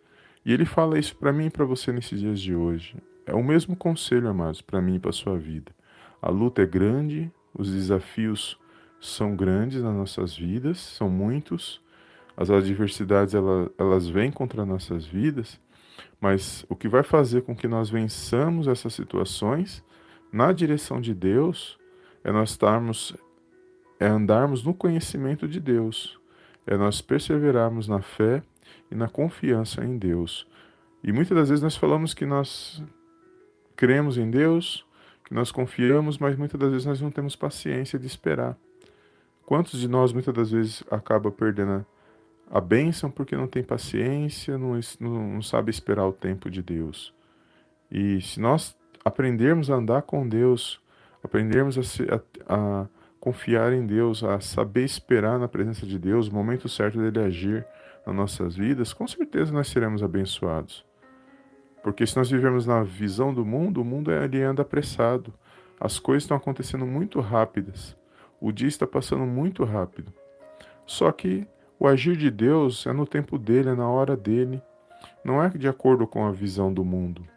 E 0.48 0.54
ele 0.54 0.63
fala 0.63 0.98
isso 0.98 1.13
para 1.18 1.34
mim 1.34 1.48
e 1.48 1.50
para 1.50 1.66
você 1.66 1.92
nesses 1.92 2.22
dias 2.22 2.39
de 2.39 2.56
hoje. 2.56 2.96
É 3.25 3.36
o 3.36 3.44
mesmo 3.44 3.75
conselho, 3.75 4.30
amados, 4.30 4.62
para 4.62 4.82
mim 4.82 4.96
e 4.96 5.00
para 5.00 5.12
sua 5.12 5.38
vida. 5.38 5.74
A 6.22 6.30
luta 6.30 6.62
é 6.62 6.66
grande, 6.66 7.30
os 7.54 7.70
desafios 7.70 8.58
são 8.98 9.36
grandes 9.36 9.84
nas 9.84 9.94
nossas 9.94 10.38
vidas, 10.38 10.77
são 10.77 11.10
muitos. 11.10 11.82
As 12.38 12.50
adversidades 12.50 13.34
elas, 13.34 13.70
elas 13.77 14.08
vêm 14.08 14.32
contra 14.32 14.66
nossas 14.66 15.06
vidas, 15.06 15.60
mas 16.22 16.66
o 16.70 16.77
que 16.77 16.88
vai 16.88 17.04
fazer 17.04 17.42
com 17.42 17.54
que 17.54 17.68
nós 17.68 17.89
vençamos 17.89 18.70
essas 18.70 18.94
situações 18.94 19.84
na 20.32 20.54
direção 20.54 21.01
de 21.01 21.13
Deus 21.13 21.77
é 22.24 22.32
nós 22.32 22.51
estarmos 22.51 23.13
é 24.00 24.08
andarmos 24.08 24.63
no 24.63 24.74
conhecimento 24.74 25.46
de 25.46 25.60
Deus, 25.60 26.18
é 26.66 26.77
nós 26.77 27.01
perseverarmos 27.01 27.89
na 27.89 28.01
fé 28.01 28.42
e 28.92 28.96
na 28.96 29.08
confiança 29.08 29.84
em 29.84 29.98
Deus. 29.98 30.48
E 31.04 31.12
muitas 31.12 31.38
das 31.38 31.50
vezes 31.50 31.64
nós 31.64 31.76
falamos 31.76 32.14
que 32.14 32.26
nós 32.26 32.84
cremos 33.76 34.18
em 34.18 34.30
Deus, 34.30 34.86
que 35.24 35.34
nós 35.34 35.52
confiamos, 35.52 36.18
mas 36.18 36.36
muitas 36.36 36.60
das 36.60 36.72
vezes 36.72 36.86
nós 36.86 37.02
não 37.02 37.12
temos 37.12 37.36
paciência 37.36 38.00
de 38.00 38.08
esperar. 38.08 38.58
Quantos 39.46 39.80
de 39.80 39.88
nós 39.88 40.12
muitas 40.12 40.34
das 40.34 40.52
vezes 40.52 40.84
acaba 40.90 41.32
perdendo 41.32 41.86
a 42.50 42.60
bênção 42.60 43.12
porque 43.12 43.36
não 43.36 43.48
tem 43.48 43.64
paciência, 43.64 44.58
não, 44.58 44.80
não 45.00 45.42
sabe 45.42 45.70
esperar 45.70 46.06
o 46.08 46.14
tempo 46.14 46.50
de 46.50 46.62
Deus? 46.62 47.14
E 47.92 48.20
se 48.22 48.40
nós 48.40 48.78
aprendermos 49.06 49.70
a 49.70 49.76
andar 49.76 50.02
com 50.02 50.28
Deus, 50.28 50.82
aprendermos 51.24 51.78
a, 51.78 51.84
se, 51.84 52.04
a, 52.04 52.22
a 52.48 52.88
confiar 53.20 53.72
em 53.74 53.86
Deus, 53.86 54.24
a 54.24 54.40
saber 54.40 54.84
esperar 54.84 55.40
na 55.40 55.48
presença 55.48 55.86
de 55.86 55.98
Deus, 55.98 56.28
o 56.28 56.34
momento 56.34 56.68
certo 56.68 56.98
dele 56.98 57.20
agir 57.20 57.66
nas 58.08 58.16
nossas 58.16 58.56
vidas, 58.56 58.94
com 58.94 59.06
certeza 59.06 59.52
nós 59.52 59.68
seremos 59.68 60.02
abençoados. 60.02 60.86
Porque 61.84 62.06
se 62.06 62.16
nós 62.16 62.30
vivemos 62.30 62.66
na 62.66 62.84
visão 62.84 63.34
do 63.34 63.46
mundo, 63.46 63.82
o 63.82 63.86
mundo 63.86 64.12
ele 64.12 64.42
anda 64.42 64.62
apressado. 64.62 65.34
As 65.80 66.00
coisas 66.00 66.24
estão 66.24 66.38
acontecendo 66.38 66.86
muito 66.86 67.20
rápidas. 67.20 67.96
O 68.40 68.52
dia 68.52 68.68
está 68.68 68.88
passando 68.88 69.26
muito 69.26 69.64
rápido. 69.64 70.12
Só 70.86 71.12
que 71.12 71.46
o 71.80 71.88
agir 71.88 72.16
de 72.16 72.32
Deus 72.32 72.86
é 72.88 72.94
no 72.94 73.06
tempo 73.06 73.38
dele, 73.38 73.70
é 73.70 73.76
na 73.76 73.90
hora 73.90 74.16
dele. 74.16 74.62
Não 75.24 75.44
é 75.44 75.50
de 75.50 75.68
acordo 75.68 76.08
com 76.08 76.26
a 76.26 76.32
visão 76.32 76.74
do 76.74 76.84
mundo. 76.84 77.28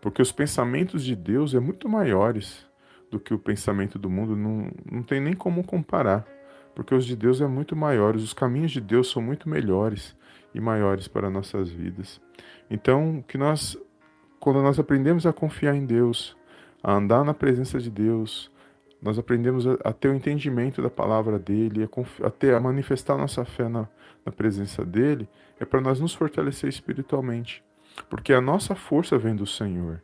Porque 0.00 0.22
os 0.22 0.32
pensamentos 0.32 1.04
de 1.04 1.14
Deus 1.14 1.54
é 1.54 1.60
muito 1.60 1.88
maiores 1.88 2.66
do 3.10 3.20
que 3.20 3.34
o 3.34 3.38
pensamento 3.38 3.98
do 3.98 4.08
mundo, 4.08 4.36
não, 4.36 4.70
não 4.90 5.02
tem 5.02 5.20
nem 5.20 5.34
como 5.34 5.64
comparar. 5.64 6.26
Porque 6.80 6.94
os 6.94 7.04
de 7.04 7.14
Deus 7.14 7.42
é 7.42 7.46
muito 7.46 7.76
maiores, 7.76 8.22
os 8.22 8.32
caminhos 8.32 8.70
de 8.70 8.80
Deus 8.80 9.10
são 9.10 9.20
muito 9.20 9.50
melhores 9.50 10.16
e 10.54 10.58
maiores 10.58 11.06
para 11.06 11.28
nossas 11.28 11.68
vidas. 11.68 12.18
Então, 12.70 13.22
que 13.28 13.36
nós 13.36 13.76
quando 14.38 14.62
nós 14.62 14.78
aprendemos 14.78 15.26
a 15.26 15.32
confiar 15.34 15.76
em 15.76 15.84
Deus, 15.84 16.34
a 16.82 16.94
andar 16.94 17.22
na 17.22 17.34
presença 17.34 17.78
de 17.78 17.90
Deus, 17.90 18.50
nós 19.02 19.18
aprendemos 19.18 19.66
a, 19.66 19.92
ter 19.92 20.08
o 20.08 20.14
entendimento 20.14 20.80
da 20.80 20.88
palavra 20.88 21.38
dele, 21.38 21.84
a, 21.84 22.26
a, 22.26 22.30
ter, 22.30 22.54
a 22.54 22.60
manifestar 22.60 23.18
nossa 23.18 23.44
fé 23.44 23.68
na, 23.68 23.86
na 24.24 24.32
presença 24.32 24.82
dele, 24.82 25.28
é 25.58 25.66
para 25.66 25.82
nós 25.82 26.00
nos 26.00 26.14
fortalecer 26.14 26.70
espiritualmente. 26.70 27.62
Porque 28.08 28.32
a 28.32 28.40
nossa 28.40 28.74
força 28.74 29.18
vem 29.18 29.36
do 29.36 29.44
Senhor. 29.44 30.02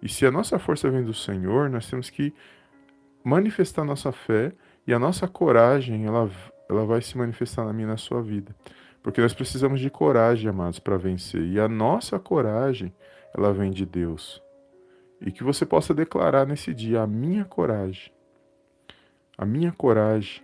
E 0.00 0.08
se 0.08 0.24
a 0.24 0.30
nossa 0.30 0.60
força 0.60 0.88
vem 0.88 1.02
do 1.02 1.12
Senhor, 1.12 1.68
nós 1.68 1.90
temos 1.90 2.08
que 2.08 2.32
manifestar 3.24 3.82
nossa 3.82 4.12
fé 4.12 4.52
e 4.86 4.92
a 4.92 4.98
nossa 4.98 5.26
coragem, 5.26 6.06
ela, 6.06 6.30
ela 6.68 6.84
vai 6.84 7.00
se 7.00 7.16
manifestar 7.16 7.64
na 7.64 7.72
minha 7.72 7.88
na 7.88 7.96
sua 7.96 8.22
vida. 8.22 8.54
Porque 9.02 9.20
nós 9.20 9.34
precisamos 9.34 9.80
de 9.80 9.90
coragem, 9.90 10.48
amados, 10.48 10.78
para 10.78 10.96
vencer. 10.96 11.42
E 11.42 11.60
a 11.60 11.68
nossa 11.68 12.18
coragem, 12.18 12.92
ela 13.36 13.52
vem 13.52 13.70
de 13.70 13.84
Deus. 13.84 14.42
E 15.20 15.30
que 15.30 15.44
você 15.44 15.66
possa 15.66 15.92
declarar 15.92 16.46
nesse 16.46 16.72
dia: 16.72 17.02
a 17.02 17.06
minha 17.06 17.44
coragem 17.44 18.14
a 19.36 19.44
minha 19.44 19.72
coragem, 19.72 20.42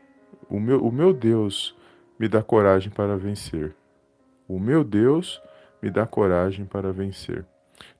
o 0.48 0.58
meu, 0.58 0.84
o 0.84 0.90
meu 0.90 1.12
Deus 1.12 1.76
me 2.18 2.28
dá 2.28 2.42
coragem 2.42 2.90
para 2.90 3.16
vencer. 3.16 3.74
O 4.48 4.58
meu 4.58 4.82
Deus 4.82 5.40
me 5.80 5.90
dá 5.90 6.06
coragem 6.06 6.64
para 6.64 6.92
vencer. 6.92 7.46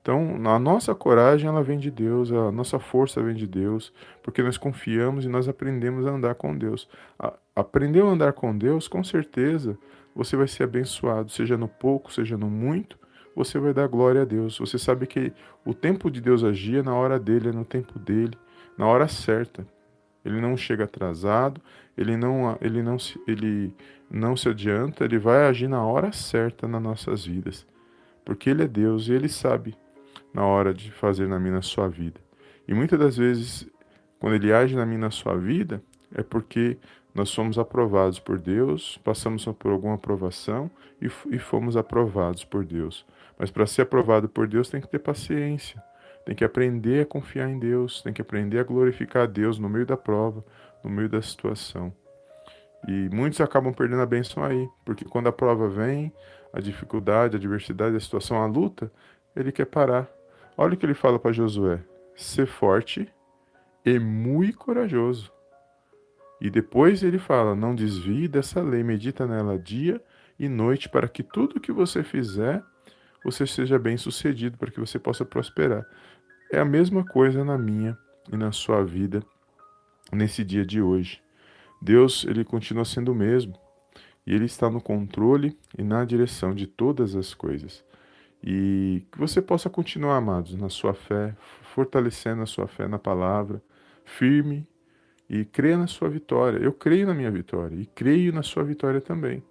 Então, 0.01 0.35
a 0.47 0.57
nossa 0.57 0.95
coragem 0.95 1.47
ela 1.47 1.61
vem 1.61 1.77
de 1.77 1.91
Deus, 1.91 2.31
a 2.31 2.51
nossa 2.51 2.79
força 2.79 3.21
vem 3.21 3.35
de 3.35 3.45
Deus, 3.45 3.93
porque 4.23 4.41
nós 4.41 4.57
confiamos 4.57 5.25
e 5.25 5.29
nós 5.29 5.47
aprendemos 5.47 6.07
a 6.07 6.09
andar 6.09 6.33
com 6.33 6.57
Deus. 6.57 6.89
A, 7.19 7.33
aprendeu 7.55 8.09
a 8.09 8.11
andar 8.11 8.33
com 8.33 8.57
Deus, 8.57 8.87
com 8.87 9.03
certeza 9.03 9.77
você 10.15 10.35
vai 10.35 10.47
ser 10.47 10.63
abençoado, 10.63 11.31
seja 11.31 11.55
no 11.55 11.67
pouco, 11.67 12.11
seja 12.11 12.35
no 12.35 12.49
muito, 12.49 12.97
você 13.35 13.59
vai 13.59 13.73
dar 13.73 13.87
glória 13.87 14.23
a 14.23 14.25
Deus. 14.25 14.57
Você 14.57 14.77
sabe 14.77 15.05
que 15.05 15.31
o 15.63 15.73
tempo 15.73 16.09
de 16.09 16.19
Deus 16.19 16.43
agia 16.43 16.81
na 16.81 16.95
hora 16.95 17.19
dele, 17.19 17.49
é 17.49 17.51
no 17.51 17.63
tempo 17.63 17.97
dele, 17.99 18.37
na 18.77 18.87
hora 18.87 19.07
certa. 19.07 19.65
Ele 20.25 20.41
não 20.41 20.57
chega 20.57 20.83
atrasado, 20.83 21.61
ele 21.95 22.17
não, 22.17 22.57
ele 22.59 22.81
não, 22.81 22.97
ele 23.27 23.73
não 24.09 24.35
se 24.35 24.49
adianta, 24.49 25.05
ele 25.05 25.17
vai 25.17 25.45
agir 25.45 25.67
na 25.67 25.85
hora 25.85 26.11
certa 26.11 26.67
nas 26.67 26.81
nossas 26.81 27.25
vidas. 27.25 27.65
Porque 28.25 28.49
ele 28.49 28.63
é 28.63 28.67
Deus 28.67 29.07
e 29.07 29.13
ele 29.13 29.29
sabe 29.29 29.75
na 30.33 30.45
hora 30.45 30.73
de 30.73 30.91
fazer 30.91 31.27
na 31.27 31.39
minha 31.39 31.61
sua 31.61 31.87
vida. 31.87 32.19
E 32.67 32.73
muitas 32.73 32.99
das 32.99 33.17
vezes, 33.17 33.67
quando 34.19 34.35
ele 34.35 34.53
age 34.53 34.75
na 34.75 34.85
minha 34.85 35.09
sua 35.11 35.35
vida, 35.37 35.81
é 36.13 36.23
porque 36.23 36.77
nós 37.13 37.29
somos 37.29 37.59
aprovados 37.59 38.19
por 38.19 38.39
Deus, 38.39 38.97
passamos 39.03 39.45
por 39.45 39.71
alguma 39.71 39.95
aprovação 39.95 40.71
e, 41.01 41.07
e 41.29 41.39
fomos 41.39 41.75
aprovados 41.75 42.45
por 42.45 42.63
Deus. 42.65 43.05
Mas 43.37 43.51
para 43.51 43.65
ser 43.65 43.83
aprovado 43.83 44.29
por 44.29 44.47
Deus 44.47 44.69
tem 44.69 44.79
que 44.79 44.87
ter 44.87 44.99
paciência 44.99 45.81
tem 46.25 46.35
que 46.35 46.43
aprender 46.43 47.01
a 47.01 47.05
confiar 47.05 47.49
em 47.49 47.59
Deus, 47.59 48.01
tem 48.01 48.13
que 48.13 48.21
aprender 48.21 48.59
a 48.59 48.63
glorificar 48.63 49.23
a 49.23 49.25
Deus 49.25 49.57
no 49.57 49.69
meio 49.69 49.85
da 49.85 49.97
prova, 49.97 50.43
no 50.83 50.89
meio 50.89 51.09
da 51.09 51.21
situação. 51.21 51.93
E 52.87 53.09
muitos 53.13 53.41
acabam 53.41 53.73
perdendo 53.73 54.01
a 54.01 54.05
bênção 54.05 54.43
aí, 54.43 54.67
porque 54.85 55.05
quando 55.05 55.27
a 55.27 55.31
prova 55.31 55.67
vem, 55.67 56.11
a 56.53 56.59
dificuldade, 56.59 57.35
a 57.35 57.39
adversidade, 57.39 57.95
a 57.95 57.99
situação, 57.99 58.41
a 58.41 58.45
luta, 58.45 58.91
ele 59.35 59.51
quer 59.51 59.65
parar. 59.65 60.09
Olha 60.61 60.75
o 60.75 60.77
que 60.77 60.85
ele 60.85 60.93
fala 60.93 61.17
para 61.17 61.31
Josué: 61.31 61.83
ser 62.15 62.45
forte 62.45 63.11
e 63.83 63.97
muito 63.97 64.59
corajoso. 64.59 65.31
E 66.39 66.51
depois 66.51 67.01
ele 67.01 67.17
fala: 67.17 67.55
não 67.55 67.73
desvie 67.73 68.27
dessa 68.27 68.61
lei, 68.61 68.83
medita 68.83 69.25
nela 69.25 69.57
dia 69.57 69.99
e 70.37 70.47
noite, 70.47 70.87
para 70.87 71.07
que 71.07 71.23
tudo 71.23 71.59
que 71.59 71.71
você 71.71 72.03
fizer 72.03 72.63
você 73.23 73.47
seja 73.47 73.79
bem 73.79 73.97
sucedido, 73.97 74.55
para 74.55 74.69
que 74.69 74.79
você 74.79 74.99
possa 74.99 75.25
prosperar. 75.25 75.83
É 76.51 76.59
a 76.59 76.65
mesma 76.65 77.03
coisa 77.03 77.43
na 77.43 77.57
minha 77.57 77.97
e 78.31 78.37
na 78.37 78.51
sua 78.51 78.83
vida 78.83 79.23
nesse 80.13 80.43
dia 80.43 80.63
de 80.63 80.79
hoje. 80.79 81.23
Deus, 81.81 82.23
ele 82.23 82.45
continua 82.45 82.85
sendo 82.85 83.13
o 83.13 83.15
mesmo 83.15 83.55
e 84.27 84.35
ele 84.35 84.45
está 84.45 84.69
no 84.69 84.79
controle 84.79 85.57
e 85.75 85.81
na 85.81 86.05
direção 86.05 86.53
de 86.53 86.67
todas 86.67 87.15
as 87.15 87.33
coisas. 87.33 87.83
E 88.43 89.05
que 89.11 89.17
você 89.19 89.41
possa 89.41 89.69
continuar, 89.69 90.17
amados, 90.17 90.55
na 90.55 90.69
sua 90.69 90.93
fé, 90.93 91.35
fortalecendo 91.61 92.41
a 92.41 92.45
sua 92.45 92.67
fé 92.67 92.87
na 92.87 92.97
palavra, 92.97 93.61
firme 94.03 94.67
e 95.29 95.45
creia 95.45 95.77
na 95.77 95.87
sua 95.87 96.09
vitória. 96.09 96.57
Eu 96.57 96.73
creio 96.73 97.07
na 97.07 97.13
minha 97.13 97.31
vitória 97.31 97.75
e 97.75 97.85
creio 97.85 98.33
na 98.33 98.43
sua 98.43 98.63
vitória 98.63 98.99
também. 98.99 99.43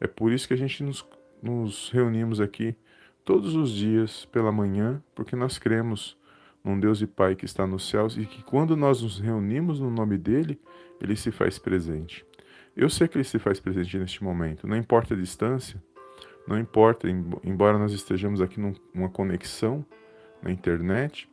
É 0.00 0.06
por 0.06 0.32
isso 0.32 0.46
que 0.46 0.54
a 0.54 0.56
gente 0.56 0.82
nos, 0.82 1.06
nos 1.42 1.90
reunimos 1.90 2.40
aqui 2.40 2.76
todos 3.24 3.56
os 3.56 3.72
dias 3.72 4.24
pela 4.26 4.52
manhã, 4.52 5.02
porque 5.14 5.34
nós 5.34 5.58
cremos 5.58 6.16
num 6.62 6.78
Deus 6.78 7.00
e 7.00 7.06
Pai 7.06 7.34
que 7.34 7.44
está 7.44 7.66
nos 7.66 7.88
céus 7.88 8.16
e 8.16 8.26
que 8.26 8.42
quando 8.42 8.76
nós 8.76 9.02
nos 9.02 9.18
reunimos 9.18 9.80
no 9.80 9.90
nome 9.90 10.18
dele, 10.18 10.60
ele 11.00 11.16
se 11.16 11.30
faz 11.30 11.58
presente. 11.58 12.24
Eu 12.76 12.90
sei 12.90 13.08
que 13.08 13.16
ele 13.16 13.24
se 13.24 13.38
faz 13.38 13.58
presente 13.58 13.98
neste 13.98 14.22
momento, 14.22 14.66
não 14.66 14.76
importa 14.76 15.14
a 15.14 15.16
distância, 15.16 15.82
não 16.46 16.58
importa, 16.58 17.08
embora 17.42 17.78
nós 17.78 17.92
estejamos 17.92 18.40
aqui 18.40 18.60
numa 18.60 19.08
conexão 19.08 19.84
na 20.40 20.50
internet, 20.50 21.28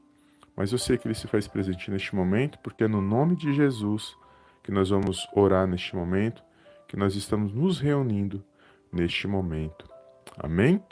mas 0.55 0.71
eu 0.71 0.77
sei 0.77 0.97
que 0.97 1.07
ele 1.07 1.15
se 1.15 1.27
faz 1.27 1.47
presente 1.47 1.91
neste 1.91 2.15
momento, 2.15 2.57
porque 2.59 2.83
é 2.83 2.87
no 2.87 3.01
nome 3.01 3.35
de 3.35 3.53
Jesus 3.53 4.15
que 4.63 4.71
nós 4.71 4.89
vamos 4.89 5.27
orar 5.33 5.67
neste 5.67 5.95
momento, 5.95 6.43
que 6.87 6.97
nós 6.97 7.15
estamos 7.15 7.53
nos 7.53 7.79
reunindo 7.79 8.43
neste 8.91 9.27
momento. 9.27 9.87
Amém? 10.37 10.83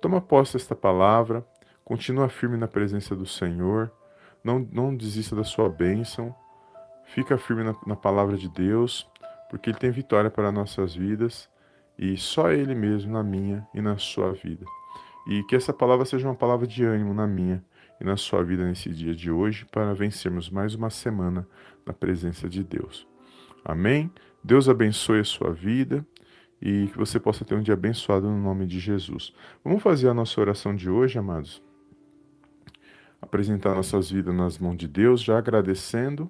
Toma 0.00 0.20
posse 0.20 0.54
desta 0.54 0.74
palavra, 0.74 1.46
continua 1.84 2.28
firme 2.28 2.56
na 2.56 2.68
presença 2.68 3.14
do 3.14 3.26
Senhor, 3.26 3.90
não, 4.42 4.58
não 4.72 4.94
desista 4.94 5.36
da 5.36 5.44
sua 5.44 5.68
bênção, 5.68 6.34
fica 7.06 7.38
firme 7.38 7.62
na, 7.62 7.74
na 7.86 7.96
palavra 7.96 8.36
de 8.36 8.48
Deus, 8.48 9.08
porque 9.48 9.70
Ele 9.70 9.78
tem 9.78 9.90
vitória 9.90 10.30
para 10.30 10.50
nossas 10.50 10.94
vidas 10.94 11.48
e 12.02 12.16
só 12.16 12.50
Ele 12.50 12.74
mesmo 12.74 13.12
na 13.12 13.22
minha 13.22 13.64
e 13.72 13.80
na 13.80 13.96
sua 13.96 14.32
vida. 14.32 14.66
e 15.24 15.44
que 15.44 15.54
essa 15.54 15.72
palavra 15.72 16.04
seja 16.04 16.26
uma 16.26 16.34
palavra 16.34 16.66
de 16.66 16.84
ânimo 16.84 17.14
na 17.14 17.28
minha 17.28 17.64
e 18.00 18.04
na 18.04 18.16
sua 18.16 18.42
vida 18.42 18.64
nesse 18.64 18.90
dia 18.90 19.14
de 19.14 19.30
hoje 19.30 19.64
para 19.66 19.94
vencermos 19.94 20.50
mais 20.50 20.74
uma 20.74 20.90
semana 20.90 21.46
na 21.86 21.92
presença 21.92 22.48
de 22.48 22.64
Deus. 22.64 23.06
Amém? 23.64 24.10
Deus 24.42 24.68
abençoe 24.68 25.20
a 25.20 25.24
sua 25.24 25.52
vida 25.52 26.04
e 26.60 26.88
que 26.88 26.98
você 26.98 27.20
possa 27.20 27.44
ter 27.44 27.54
um 27.54 27.62
dia 27.62 27.74
abençoado 27.74 28.28
no 28.28 28.36
nome 28.36 28.66
de 28.66 28.80
Jesus. 28.80 29.32
Vamos 29.62 29.80
fazer 29.80 30.08
a 30.08 30.14
nossa 30.14 30.40
oração 30.40 30.74
de 30.74 30.90
hoje, 30.90 31.20
amados? 31.20 31.62
Apresentar 33.20 33.76
nossas 33.76 34.10
vidas 34.10 34.34
nas 34.34 34.58
mãos 34.58 34.76
de 34.76 34.88
Deus, 34.88 35.22
já 35.22 35.38
agradecendo 35.38 36.28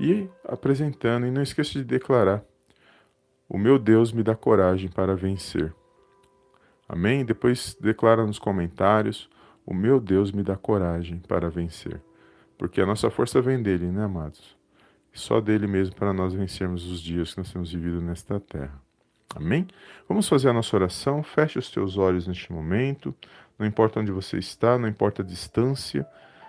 e 0.00 0.26
apresentando. 0.48 1.26
E 1.26 1.30
não 1.30 1.42
esqueça 1.42 1.72
de 1.72 1.84
declarar: 1.84 2.42
O 3.52 3.58
meu 3.58 3.78
Deus 3.78 4.12
me 4.12 4.22
dá 4.22 4.34
coragem 4.34 4.88
para 4.88 5.14
vencer. 5.14 5.74
Amém? 6.88 7.22
Depois 7.22 7.76
declara 7.78 8.24
nos 8.24 8.38
comentários: 8.38 9.28
O 9.66 9.74
meu 9.74 10.00
Deus 10.00 10.32
me 10.32 10.42
dá 10.42 10.56
coragem 10.56 11.18
para 11.18 11.50
vencer. 11.50 12.00
Porque 12.56 12.80
a 12.80 12.86
nossa 12.86 13.10
força 13.10 13.42
vem 13.42 13.62
dele, 13.62 13.88
né, 13.88 14.04
amados? 14.04 14.56
Só 15.12 15.38
dele 15.38 15.66
mesmo 15.66 15.94
para 15.94 16.14
nós 16.14 16.32
vencermos 16.32 16.90
os 16.90 16.98
dias 16.98 17.34
que 17.34 17.40
nós 17.40 17.52
temos 17.52 17.70
vivido 17.70 18.00
nesta 18.00 18.40
terra. 18.40 18.80
Amém? 19.36 19.68
Vamos 20.08 20.26
fazer 20.26 20.48
a 20.48 20.54
nossa 20.54 20.74
oração. 20.74 21.22
Feche 21.22 21.58
os 21.58 21.70
teus 21.70 21.98
olhos 21.98 22.26
neste 22.26 22.50
momento. 22.50 23.14
Não 23.58 23.66
importa 23.66 24.00
onde 24.00 24.10
você 24.10 24.38
está, 24.38 24.78
não 24.78 24.88
importa 24.88 25.20
a 25.20 25.26
distância, 25.26 26.06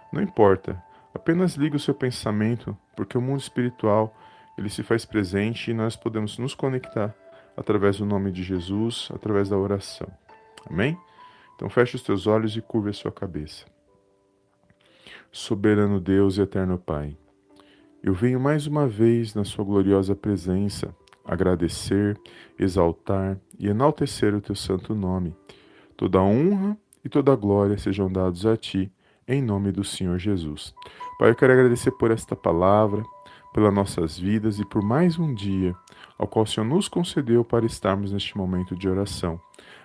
não 0.09 0.21
importa. 0.21 0.81
Apenas 1.13 1.55
ligue 1.55 1.75
o 1.75 1.79
seu 1.81 1.93
pensamento, 1.93 2.77
porque 2.95 3.17
o 3.17 3.21
mundo 3.21 3.41
espiritual 3.41 4.15
ele 4.57 4.69
se 4.69 4.83
faz 4.83 5.05
presente 5.05 5.71
e 5.71 5.73
nós 5.73 5.95
podemos 5.95 6.37
nos 6.37 6.53
conectar 6.53 7.15
através 7.55 7.97
do 7.97 8.05
nome 8.05 8.31
de 8.31 8.43
Jesus, 8.43 9.09
através 9.13 9.49
da 9.49 9.57
oração. 9.57 10.07
Amém? 10.69 10.97
Então 11.55 11.69
feche 11.69 11.95
os 11.95 12.01
teus 12.01 12.27
olhos 12.27 12.55
e 12.55 12.61
curve 12.61 12.89
a 12.89 12.93
sua 12.93 13.11
cabeça. 13.11 13.65
Soberano 15.31 15.99
Deus 15.99 16.37
e 16.37 16.41
eterno 16.41 16.77
Pai, 16.77 17.17
eu 18.03 18.13
venho 18.13 18.39
mais 18.39 18.67
uma 18.67 18.87
vez 18.87 19.33
na 19.33 19.43
sua 19.43 19.63
gloriosa 19.63 20.15
presença 20.15 20.95
agradecer, 21.25 22.19
exaltar 22.59 23.39
e 23.57 23.67
enaltecer 23.67 24.35
o 24.35 24.41
teu 24.41 24.55
santo 24.55 24.93
nome. 24.93 25.33
Toda 25.95 26.21
honra 26.21 26.77
e 27.03 27.09
toda 27.09 27.35
glória 27.35 27.77
sejam 27.77 28.11
dados 28.11 28.45
a 28.45 28.57
ti, 28.57 28.91
em 29.27 29.41
nome 29.41 29.71
do 29.71 29.83
Senhor 29.83 30.17
Jesus. 30.19 30.73
Pai, 31.17 31.29
eu 31.29 31.35
quero 31.35 31.53
agradecer 31.53 31.91
por 31.91 32.11
esta 32.11 32.35
palavra, 32.35 33.03
pelas 33.53 33.73
nossas 33.73 34.17
vidas 34.17 34.59
e 34.59 34.65
por 34.65 34.83
mais 34.83 35.17
um 35.19 35.33
dia 35.33 35.75
ao 36.17 36.27
qual 36.27 36.43
o 36.43 36.47
Senhor 36.47 36.65
nos 36.65 36.89
concedeu 36.89 37.45
para 37.45 37.65
estarmos 37.65 38.11
neste 38.11 38.35
momento 38.35 38.75
de 38.75 38.89
oração. 38.89 39.39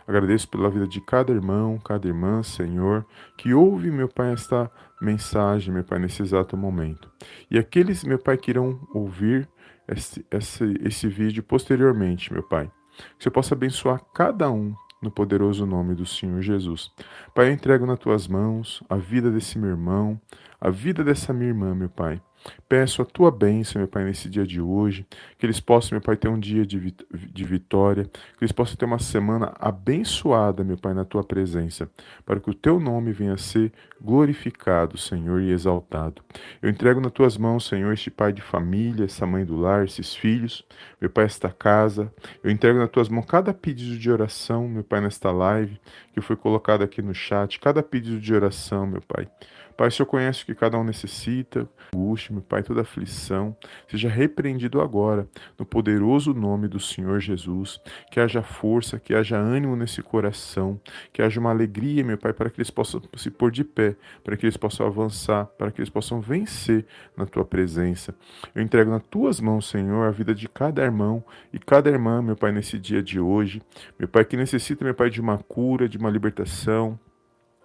Agradeço 0.06 0.48
pela 0.48 0.70
vida 0.70 0.86
de 0.88 1.00
cada 1.02 1.32
irmão, 1.32 1.78
cada 1.78 2.08
irmã, 2.08 2.42
Senhor, 2.42 3.04
que 3.36 3.52
ouve, 3.52 3.90
meu 3.90 4.08
Pai, 4.08 4.32
esta 4.32 4.70
mensagem, 5.02 5.72
meu 5.72 5.84
Pai, 5.84 5.98
nesse 5.98 6.22
exato 6.22 6.56
momento. 6.56 7.10
E 7.50 7.58
aqueles, 7.58 8.02
meu 8.04 8.18
Pai, 8.18 8.38
que 8.38 8.50
irão 8.50 8.80
ouvir 8.94 9.46
esse, 9.86 10.24
esse, 10.30 10.80
esse 10.82 11.08
vídeo 11.08 11.42
posteriormente, 11.42 12.32
meu 12.32 12.42
Pai. 12.42 12.70
Que 13.18 13.24
você 13.24 13.30
possa 13.30 13.54
abençoar 13.54 14.00
cada 14.14 14.50
um 14.50 14.74
no 15.02 15.10
poderoso 15.10 15.66
nome 15.66 15.94
do 15.94 16.06
Senhor 16.06 16.40
Jesus. 16.40 16.90
Pai, 17.34 17.48
eu 17.48 17.52
entrego 17.52 17.84
nas 17.84 17.98
tuas 17.98 18.26
mãos 18.26 18.82
a 18.88 18.96
vida 18.96 19.30
desse 19.30 19.58
meu 19.58 19.70
irmão, 19.70 20.20
a 20.60 20.70
vida 20.70 21.04
dessa 21.04 21.32
minha 21.32 21.50
irmã, 21.50 21.74
meu 21.74 21.88
Pai. 21.88 22.20
Peço 22.68 23.02
a 23.02 23.04
tua 23.04 23.30
bênção, 23.30 23.80
meu 23.80 23.88
Pai, 23.88 24.04
nesse 24.04 24.28
dia 24.28 24.46
de 24.46 24.60
hoje, 24.60 25.06
que 25.38 25.46
eles 25.46 25.60
possam, 25.60 25.96
meu 25.96 26.02
Pai, 26.02 26.16
ter 26.16 26.28
um 26.28 26.38
dia 26.38 26.66
de, 26.66 26.94
de 27.12 27.44
vitória, 27.44 28.04
que 28.04 28.44
eles 28.44 28.52
possam 28.52 28.76
ter 28.76 28.84
uma 28.84 28.98
semana 28.98 29.54
abençoada, 29.58 30.62
meu 30.62 30.76
Pai, 30.76 30.94
na 30.94 31.04
tua 31.04 31.24
presença, 31.24 31.90
para 32.24 32.38
que 32.40 32.50
o 32.50 32.54
teu 32.54 32.78
nome 32.78 33.12
venha 33.12 33.34
a 33.34 33.38
ser 33.38 33.72
glorificado, 34.00 34.96
Senhor, 34.96 35.40
e 35.40 35.50
exaltado. 35.50 36.22
Eu 36.62 36.70
entrego 36.70 37.00
nas 37.00 37.12
tuas 37.12 37.36
mãos, 37.36 37.66
Senhor, 37.66 37.92
este 37.92 38.10
pai 38.10 38.32
de 38.32 38.42
família, 38.42 39.04
essa 39.04 39.26
mãe 39.26 39.44
do 39.44 39.56
lar, 39.56 39.84
esses 39.84 40.14
filhos, 40.14 40.64
meu 41.00 41.10
Pai, 41.10 41.24
esta 41.24 41.50
casa. 41.50 42.12
Eu 42.42 42.50
entrego 42.50 42.78
nas 42.78 42.90
tuas 42.90 43.08
mãos 43.08 43.26
cada 43.26 43.52
pedido 43.52 43.98
de 43.98 44.10
oração, 44.10 44.68
meu 44.68 44.84
Pai, 44.84 45.00
nesta 45.00 45.30
live, 45.30 45.80
que 46.12 46.20
foi 46.20 46.36
colocado 46.36 46.82
aqui 46.82 47.02
no 47.02 47.14
chat, 47.14 47.58
cada 47.58 47.82
pedido 47.82 48.20
de 48.20 48.34
oração, 48.34 48.86
meu 48.86 49.02
Pai. 49.02 49.28
Pai, 49.78 49.86
o 49.86 49.92
Senhor 49.92 50.06
conhece 50.06 50.42
o 50.42 50.46
que 50.46 50.56
cada 50.56 50.76
um 50.76 50.82
necessita, 50.82 51.68
angústia, 51.94 52.32
meu 52.32 52.42
Pai, 52.42 52.64
toda 52.64 52.80
aflição, 52.80 53.56
seja 53.86 54.08
repreendido 54.08 54.80
agora, 54.80 55.28
no 55.56 55.64
poderoso 55.64 56.34
nome 56.34 56.66
do 56.66 56.80
Senhor 56.80 57.20
Jesus. 57.20 57.80
Que 58.10 58.18
haja 58.18 58.42
força, 58.42 58.98
que 58.98 59.14
haja 59.14 59.36
ânimo 59.36 59.76
nesse 59.76 60.02
coração, 60.02 60.80
que 61.12 61.22
haja 61.22 61.38
uma 61.38 61.50
alegria, 61.50 62.02
meu 62.02 62.18
Pai, 62.18 62.32
para 62.32 62.50
que 62.50 62.58
eles 62.58 62.72
possam 62.72 63.00
se 63.16 63.30
pôr 63.30 63.52
de 63.52 63.62
pé, 63.62 63.94
para 64.24 64.36
que 64.36 64.46
eles 64.46 64.56
possam 64.56 64.84
avançar, 64.84 65.46
para 65.56 65.70
que 65.70 65.80
eles 65.80 65.90
possam 65.90 66.20
vencer 66.20 66.84
na 67.16 67.24
tua 67.24 67.44
presença. 67.44 68.12
Eu 68.52 68.62
entrego 68.62 68.90
nas 68.90 69.04
tuas 69.04 69.40
mãos, 69.40 69.68
Senhor, 69.68 70.08
a 70.08 70.10
vida 70.10 70.34
de 70.34 70.48
cada 70.48 70.82
irmão 70.82 71.22
e 71.52 71.58
cada 71.60 71.88
irmã, 71.88 72.20
meu 72.20 72.34
Pai, 72.34 72.50
nesse 72.50 72.80
dia 72.80 73.00
de 73.00 73.20
hoje. 73.20 73.62
Meu 73.96 74.08
Pai, 74.08 74.24
que 74.24 74.36
necessita, 74.36 74.84
meu 74.84 74.94
Pai, 74.94 75.08
de 75.08 75.20
uma 75.20 75.38
cura, 75.38 75.88
de 75.88 75.96
uma 75.96 76.10
libertação, 76.10 76.98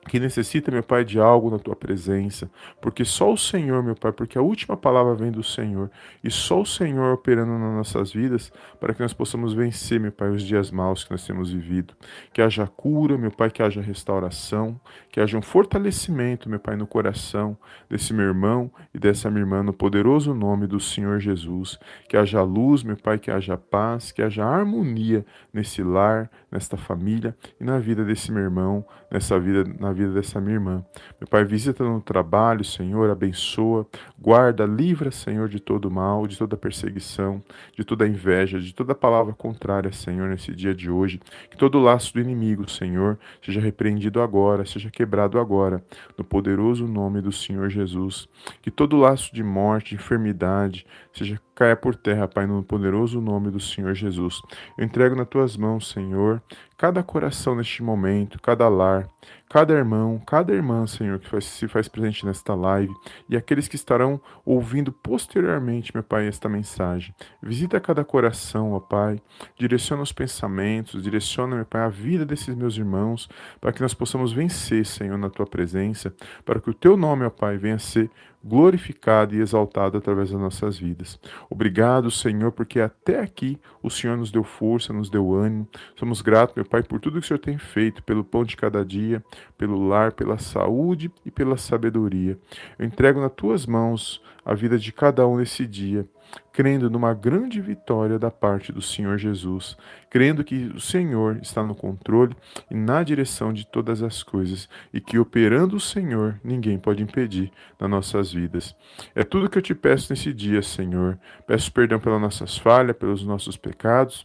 que 0.07 0.19
necessita, 0.19 0.71
meu 0.71 0.83
Pai, 0.83 1.03
de 1.03 1.19
algo 1.19 1.49
na 1.49 1.59
tua 1.59 1.75
presença, 1.75 2.49
porque 2.81 3.05
só 3.05 3.31
o 3.31 3.37
Senhor, 3.37 3.81
meu 3.81 3.95
Pai, 3.95 4.11
porque 4.11 4.37
a 4.37 4.41
última 4.41 4.75
palavra 4.75 5.15
vem 5.15 5.31
do 5.31 5.43
Senhor, 5.43 5.89
e 6.23 6.29
só 6.29 6.61
o 6.61 6.65
Senhor 6.65 7.13
operando 7.13 7.57
nas 7.57 7.73
nossas 7.75 8.11
vidas, 8.11 8.51
para 8.79 8.93
que 8.93 9.01
nós 9.01 9.13
possamos 9.13 9.53
vencer, 9.53 9.99
meu 9.99 10.11
Pai, 10.11 10.29
os 10.29 10.43
dias 10.43 10.71
maus 10.71 11.03
que 11.03 11.11
nós 11.11 11.25
temos 11.25 11.51
vivido. 11.51 11.93
Que 12.31 12.41
haja 12.41 12.67
cura, 12.67 13.17
meu 13.17 13.31
Pai, 13.31 13.49
que 13.49 13.63
haja 13.63 13.81
restauração, 13.81 14.79
que 15.13 15.19
haja 15.19 15.37
um 15.37 15.43
fortalecimento, 15.43 16.49
meu 16.49 16.59
Pai, 16.59 16.75
no 16.75 16.87
coração 16.87 17.55
desse 17.87 18.11
meu 18.11 18.25
irmão 18.25 18.71
e 18.91 18.97
dessa 18.97 19.29
minha 19.29 19.43
irmã, 19.43 19.61
no 19.61 19.71
poderoso 19.71 20.33
nome 20.33 20.65
do 20.65 20.79
Senhor 20.79 21.19
Jesus. 21.19 21.77
Que 22.09 22.17
haja 22.17 22.41
luz, 22.41 22.81
meu 22.81 22.97
Pai, 22.97 23.19
que 23.19 23.29
haja 23.29 23.55
paz, 23.55 24.11
que 24.11 24.23
haja 24.23 24.43
harmonia 24.43 25.23
nesse 25.53 25.83
lar, 25.83 26.31
nesta 26.51 26.77
família 26.77 27.37
e 27.61 27.63
na 27.63 27.77
vida 27.77 28.03
desse 28.03 28.31
meu 28.31 28.41
irmão, 28.41 28.83
nessa 29.11 29.39
vida, 29.39 29.63
na 29.79 29.93
vida 29.93 30.11
dessa 30.13 30.41
minha 30.41 30.55
irmã. 30.55 30.83
Meu 31.21 31.27
Pai, 31.27 31.45
visita 31.45 31.83
no 31.83 32.01
trabalho, 32.01 32.65
Senhor, 32.65 33.07
abençoa, 33.11 33.85
guarda, 34.17 34.65
livra, 34.65 35.11
Senhor, 35.11 35.47
de 35.47 35.59
todo 35.59 35.91
mal, 35.91 36.25
de 36.25 36.39
toda 36.39 36.57
perseguição, 36.57 37.39
de 37.77 37.83
toda 37.83 38.07
inveja, 38.07 38.59
de 38.59 38.73
toda 38.73 38.95
palavra 38.95 39.31
contrária, 39.31 39.91
Senhor, 39.91 40.27
nesse 40.27 40.55
dia 40.55 40.73
de 40.73 40.89
hoje. 40.89 41.21
Que 41.51 41.57
todo 41.57 41.77
laço 41.77 42.15
do 42.15 42.19
inimigo, 42.19 42.67
Senhor, 42.67 43.19
seja 43.45 43.61
repreendido 43.61 44.19
agora, 44.19 44.65
seja 44.65 44.89
quebrado 44.89 45.02
agora, 45.39 45.83
no 46.17 46.23
poderoso 46.23 46.87
nome 46.87 47.21
do 47.21 47.31
Senhor 47.31 47.69
Jesus. 47.69 48.27
Que 48.61 48.71
todo 48.71 48.97
laço 48.97 49.33
de 49.33 49.43
morte, 49.43 49.95
enfermidade, 49.95 50.85
seja 51.13 51.39
caia 51.55 51.75
por 51.75 51.95
terra, 51.95 52.27
Pai, 52.27 52.47
no 52.47 52.63
poderoso 52.63 53.21
nome 53.21 53.51
do 53.51 53.59
Senhor 53.59 53.93
Jesus. 53.93 54.41
Eu 54.77 54.83
entrego 54.83 55.15
nas 55.15 55.27
tuas 55.27 55.55
mãos, 55.55 55.89
Senhor, 55.89 56.41
cada 56.77 57.03
coração 57.03 57.55
neste 57.55 57.83
momento, 57.83 58.41
cada 58.41 58.67
lar, 58.67 59.07
cada 59.53 59.71
irmão, 59.71 60.19
cada 60.25 60.51
irmã, 60.51 60.87
Senhor, 60.87 61.19
que 61.19 61.29
faz, 61.29 61.45
se 61.45 61.67
faz 61.67 61.87
presente 61.87 62.25
nesta 62.25 62.55
live 62.55 62.91
e 63.29 63.37
aqueles 63.37 63.67
que 63.67 63.75
estarão 63.75 64.19
ouvindo 64.43 64.91
posteriormente, 64.91 65.91
meu 65.93 66.01
Pai, 66.01 66.27
esta 66.27 66.49
mensagem. 66.49 67.13
Visita 67.39 67.79
cada 67.79 68.03
coração, 68.03 68.71
ó 68.71 68.79
Pai, 68.79 69.21
direciona 69.55 70.01
os 70.01 70.11
pensamentos, 70.11 71.03
direciona, 71.03 71.55
meu 71.55 71.65
Pai, 71.65 71.83
a 71.83 71.87
vida 71.87 72.25
desses 72.25 72.55
meus 72.55 72.75
irmãos, 72.77 73.29
para 73.61 73.71
que 73.71 73.79
nós 73.79 73.93
possamos 73.93 74.33
vencer, 74.33 74.87
Senhor, 74.87 75.19
na 75.19 75.29
tua 75.29 75.45
presença, 75.45 76.11
para 76.43 76.59
que 76.59 76.71
o 76.71 76.73
teu 76.73 76.97
nome, 76.97 77.23
ó 77.23 77.29
Pai, 77.29 77.55
venha 77.55 77.75
a 77.75 77.79
ser 77.79 78.09
glorificado 78.43 79.33
e 79.33 79.39
exaltado 79.39 79.97
através 79.97 80.31
das 80.31 80.39
nossas 80.39 80.77
vidas. 80.77 81.19
Obrigado, 81.49 82.11
Senhor, 82.11 82.51
porque 82.51 82.79
até 82.79 83.19
aqui 83.19 83.57
o 83.81 83.89
Senhor 83.89 84.17
nos 84.17 84.31
deu 84.31 84.43
força, 84.43 84.91
nos 84.91 85.09
deu 85.09 85.33
ânimo. 85.33 85.67
Somos 85.95 86.21
gratos, 86.21 86.55
meu 86.55 86.65
Pai, 86.65 86.83
por 86.83 86.99
tudo 86.99 87.19
que 87.19 87.25
o 87.25 87.27
Senhor 87.27 87.39
tem 87.39 87.57
feito, 87.57 88.03
pelo 88.03 88.23
pão 88.23 88.43
de 88.43 88.57
cada 88.57 88.83
dia, 88.83 89.23
pelo 89.57 89.87
lar, 89.87 90.11
pela 90.11 90.37
saúde 90.37 91.11
e 91.25 91.31
pela 91.31 91.55
sabedoria. 91.55 92.37
Eu 92.77 92.85
entrego 92.85 93.21
nas 93.21 93.31
tuas 93.31 93.65
mãos 93.65 94.21
a 94.45 94.53
vida 94.53 94.77
de 94.77 94.91
cada 94.91 95.25
um 95.25 95.37
nesse 95.37 95.65
dia 95.65 96.05
crendo 96.51 96.89
numa 96.89 97.13
grande 97.13 97.59
vitória 97.59 98.19
da 98.19 98.29
parte 98.29 98.71
do 98.71 98.81
Senhor 98.81 99.17
Jesus, 99.17 99.75
crendo 100.09 100.43
que 100.43 100.67
o 100.67 100.79
Senhor 100.79 101.37
está 101.41 101.63
no 101.63 101.73
controle 101.73 102.35
e 102.69 102.75
na 102.75 103.03
direção 103.03 103.51
de 103.51 103.65
todas 103.65 104.03
as 104.03 104.21
coisas 104.21 104.69
e 104.93 105.01
que 105.01 105.17
operando 105.17 105.75
o 105.75 105.79
Senhor, 105.79 106.39
ninguém 106.43 106.77
pode 106.77 107.01
impedir 107.01 107.51
nas 107.79 107.89
nossas 107.89 108.31
vidas. 108.31 108.75
É 109.15 109.23
tudo 109.23 109.49
que 109.49 109.57
eu 109.57 109.61
te 109.61 109.73
peço 109.73 110.11
nesse 110.11 110.33
dia, 110.33 110.61
Senhor. 110.61 111.17
Peço 111.47 111.71
perdão 111.71 111.99
pelas 111.99 112.21
nossas 112.21 112.57
falhas, 112.57 112.95
pelos 112.95 113.25
nossos 113.25 113.57
pecados. 113.57 114.23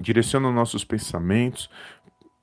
Direciona 0.00 0.52
nossos 0.52 0.84
pensamentos, 0.84 1.68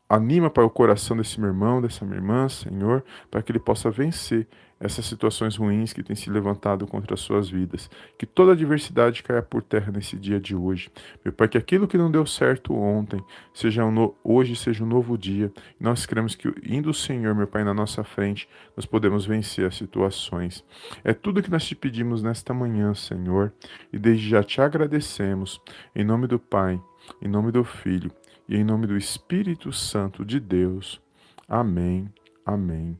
anima 0.10 0.50
para 0.50 0.66
o 0.66 0.70
coração 0.70 1.18
desse 1.18 1.40
meu 1.40 1.50
irmão, 1.50 1.82
dessa 1.82 2.06
minha 2.06 2.18
irmã, 2.18 2.48
Senhor, 2.48 3.04
para 3.30 3.42
que 3.42 3.52
ele 3.52 3.60
possa 3.60 3.90
vencer 3.90 4.48
essas 4.80 5.06
situações 5.06 5.56
ruins 5.56 5.94
que 5.94 6.04
têm 6.04 6.16
se 6.16 6.30
levantado 6.30 6.86
contra 6.86 7.14
as 7.14 7.22
suas 7.22 7.50
vidas. 7.50 7.90
Que 8.18 8.26
toda 8.26 8.52
adversidade 8.52 9.24
caia 9.24 9.42
por 9.42 9.62
terra 9.62 9.92
nesse 9.92 10.18
dia 10.18 10.40
de 10.40 10.56
hoje. 10.56 10.92
Meu 11.24 11.34
Pai, 11.34 11.48
que 11.48 11.58
aquilo 11.58 11.88
que 11.88 11.98
não 11.98 12.12
deu 12.12 12.26
certo 12.26 12.74
ontem, 12.74 13.24
seja 13.54 13.86
um 13.86 13.92
no... 13.92 14.16
hoje 14.24 14.56
seja 14.56 14.84
um 14.84 14.88
novo 14.88 15.18
dia. 15.18 15.52
Nós 15.80 16.06
cremos 16.06 16.36
que 16.36 16.54
indo 16.64 16.90
o 16.90 16.94
Senhor, 16.94 17.34
meu 17.34 17.48
Pai, 17.48 17.64
na 17.64 17.74
nossa 17.74 18.04
frente, 18.04 18.50
nós 18.76 18.86
podemos 18.86 19.26
vencer 19.26 19.66
as 19.66 19.76
situações. 19.76 20.64
É 21.04 21.14
tudo 21.14 21.42
que 21.42 21.52
nós 21.52 21.66
te 21.66 21.76
pedimos 21.76 22.22
nesta 22.22 22.54
manhã, 22.54 22.94
Senhor, 22.94 23.54
e 23.92 23.98
desde 23.98 24.30
já 24.30 24.44
te 24.44 24.62
agradecemos. 24.62 25.62
Em 25.96 26.04
nome 26.04 26.28
do 26.28 26.38
Pai, 26.38 26.80
em 27.22 27.28
nome 27.28 27.52
do 27.52 27.64
Filho 27.64 28.12
e 28.48 28.56
em 28.56 28.64
nome 28.64 28.86
do 28.86 28.96
Espírito 28.96 29.72
Santo 29.72 30.24
de 30.24 30.40
Deus. 30.40 31.02
Amém, 31.48 32.14
amém 32.46 33.00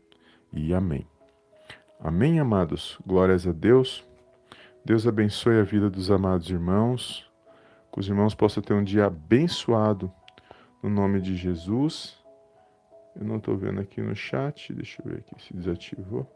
e 0.52 0.74
amém. 0.74 1.08
Amém, 2.00 2.40
amados? 2.40 2.98
Glórias 3.06 3.48
a 3.48 3.52
Deus. 3.52 4.06
Deus 4.84 5.08
abençoe 5.08 5.60
a 5.60 5.64
vida 5.64 5.90
dos 5.90 6.10
amados 6.10 6.50
irmãos. 6.50 7.30
Que 7.92 8.00
os 8.00 8.08
irmãos 8.08 8.36
possam 8.36 8.62
ter 8.62 8.74
um 8.74 8.84
dia 8.84 9.06
abençoado 9.06 10.12
no 10.82 10.90
nome 10.90 11.22
de 11.22 11.36
Jesus. 11.36 12.18
Eu 13.16 13.24
não 13.24 13.38
estou 13.38 13.56
vendo 13.56 13.80
aqui 13.80 14.02
no 14.02 14.16
chat, 14.16 14.74
deixa 14.74 15.02
eu 15.02 15.10
ver 15.10 15.20
aqui 15.20 15.42
se 15.42 15.54
desativou. 15.54 16.30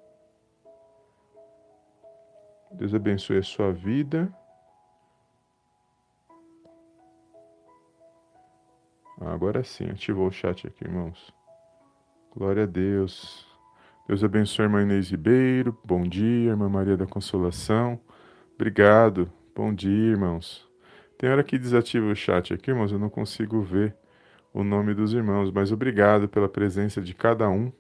Deus 2.72 2.94
abençoe 2.94 3.38
a 3.38 3.44
sua 3.44 3.74
vida. 3.74 4.34
Agora 9.22 9.64
sim, 9.64 9.90
ativou 9.90 10.28
o 10.28 10.32
chat 10.32 10.66
aqui, 10.66 10.86
irmãos. 10.86 11.34
Glória 12.34 12.64
a 12.64 12.66
Deus. 12.66 13.46
Deus 14.08 14.24
abençoe 14.24 14.64
a 14.64 14.68
irmã 14.68 14.82
Inês 14.82 15.12
Ribeiro. 15.12 15.78
Bom 15.84 16.04
dia, 16.04 16.52
irmã 16.52 16.70
Maria 16.70 16.96
da 16.96 17.06
Consolação. 17.06 18.00
Obrigado. 18.56 19.30
Bom 19.54 19.74
dia, 19.74 20.12
irmãos. 20.12 20.68
Tem 21.18 21.30
hora 21.30 21.44
que 21.44 21.58
desativa 21.58 22.06
o 22.06 22.16
chat 22.16 22.54
aqui, 22.54 22.72
irmãos, 22.72 22.94
eu 22.94 23.00
não 23.00 23.10
consigo 23.10 23.62
ver 23.62 23.94
o 24.54 24.64
nome 24.64 24.94
dos 24.94 25.14
irmãos, 25.14 25.52
mas 25.52 25.72
obrigado 25.72 26.30
pela 26.30 26.48
presença 26.48 27.02
de 27.02 27.14
cada 27.14 27.50
um. 27.50 27.74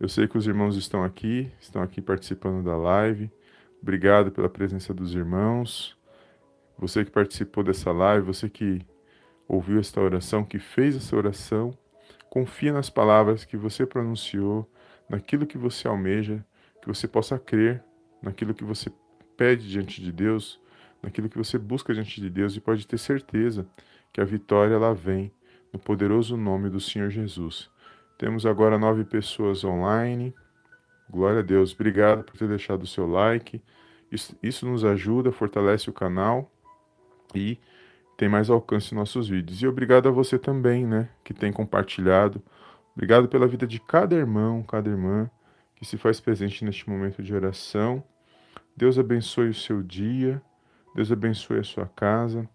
Eu 0.00 0.08
sei 0.08 0.26
que 0.26 0.38
os 0.38 0.46
irmãos 0.46 0.74
estão 0.76 1.04
aqui, 1.04 1.52
estão 1.60 1.82
aqui 1.82 2.00
participando 2.00 2.64
da 2.64 2.76
live. 2.76 3.30
Obrigado 3.82 4.32
pela 4.32 4.48
presença 4.48 4.94
dos 4.94 5.14
irmãos. 5.14 5.96
Você 6.78 7.04
que 7.04 7.10
participou 7.10 7.62
dessa 7.62 7.92
live, 7.92 8.26
você 8.26 8.48
que 8.48 8.80
ouviu 9.48 9.78
esta 9.78 10.00
oração, 10.00 10.44
que 10.44 10.58
fez 10.58 10.96
essa 10.96 11.16
oração, 11.16 11.76
confia 12.28 12.72
nas 12.72 12.90
palavras 12.90 13.44
que 13.44 13.56
você 13.56 13.86
pronunciou 13.86 14.70
naquilo 15.08 15.46
que 15.46 15.56
você 15.56 15.86
almeja, 15.86 16.44
que 16.82 16.88
você 16.88 17.06
possa 17.06 17.38
crer 17.38 17.82
naquilo 18.22 18.54
que 18.54 18.64
você 18.64 18.90
pede 19.36 19.68
diante 19.68 20.02
de 20.02 20.10
Deus, 20.10 20.60
naquilo 21.02 21.28
que 21.28 21.38
você 21.38 21.58
busca 21.58 21.94
diante 21.94 22.20
de 22.20 22.28
Deus 22.28 22.56
e 22.56 22.60
pode 22.60 22.86
ter 22.86 22.98
certeza 22.98 23.66
que 24.12 24.20
a 24.20 24.24
vitória 24.24 24.74
ela 24.74 24.94
vem 24.94 25.32
no 25.72 25.78
poderoso 25.78 26.36
nome 26.36 26.70
do 26.70 26.80
Senhor 26.80 27.10
Jesus. 27.10 27.70
Temos 28.18 28.46
agora 28.46 28.78
nove 28.78 29.04
pessoas 29.04 29.62
online. 29.62 30.34
Glória 31.08 31.40
a 31.40 31.42
Deus. 31.42 31.72
Obrigado 31.74 32.24
por 32.24 32.36
ter 32.36 32.48
deixado 32.48 32.82
o 32.82 32.86
seu 32.86 33.06
like. 33.06 33.62
Isso, 34.10 34.36
isso 34.42 34.66
nos 34.66 34.84
ajuda, 34.84 35.30
fortalece 35.30 35.90
o 35.90 35.92
canal 35.92 36.50
e 37.34 37.58
tem 38.16 38.28
mais 38.28 38.50
alcance 38.50 38.94
nossos 38.94 39.28
vídeos. 39.28 39.62
E 39.62 39.66
obrigado 39.66 40.08
a 40.08 40.12
você 40.12 40.38
também, 40.38 40.86
né, 40.86 41.08
que 41.22 41.34
tem 41.34 41.52
compartilhado 41.52 42.42
Obrigado 42.96 43.28
pela 43.28 43.46
vida 43.46 43.66
de 43.66 43.78
cada 43.78 44.16
irmão, 44.16 44.62
cada 44.62 44.88
irmã 44.88 45.30
que 45.74 45.84
se 45.84 45.98
faz 45.98 46.18
presente 46.18 46.64
neste 46.64 46.88
momento 46.88 47.22
de 47.22 47.34
oração. 47.34 48.02
Deus 48.74 48.98
abençoe 48.98 49.50
o 49.50 49.54
seu 49.54 49.82
dia, 49.82 50.40
Deus 50.94 51.12
abençoe 51.12 51.58
a 51.58 51.62
sua 51.62 51.86
casa 51.86 52.48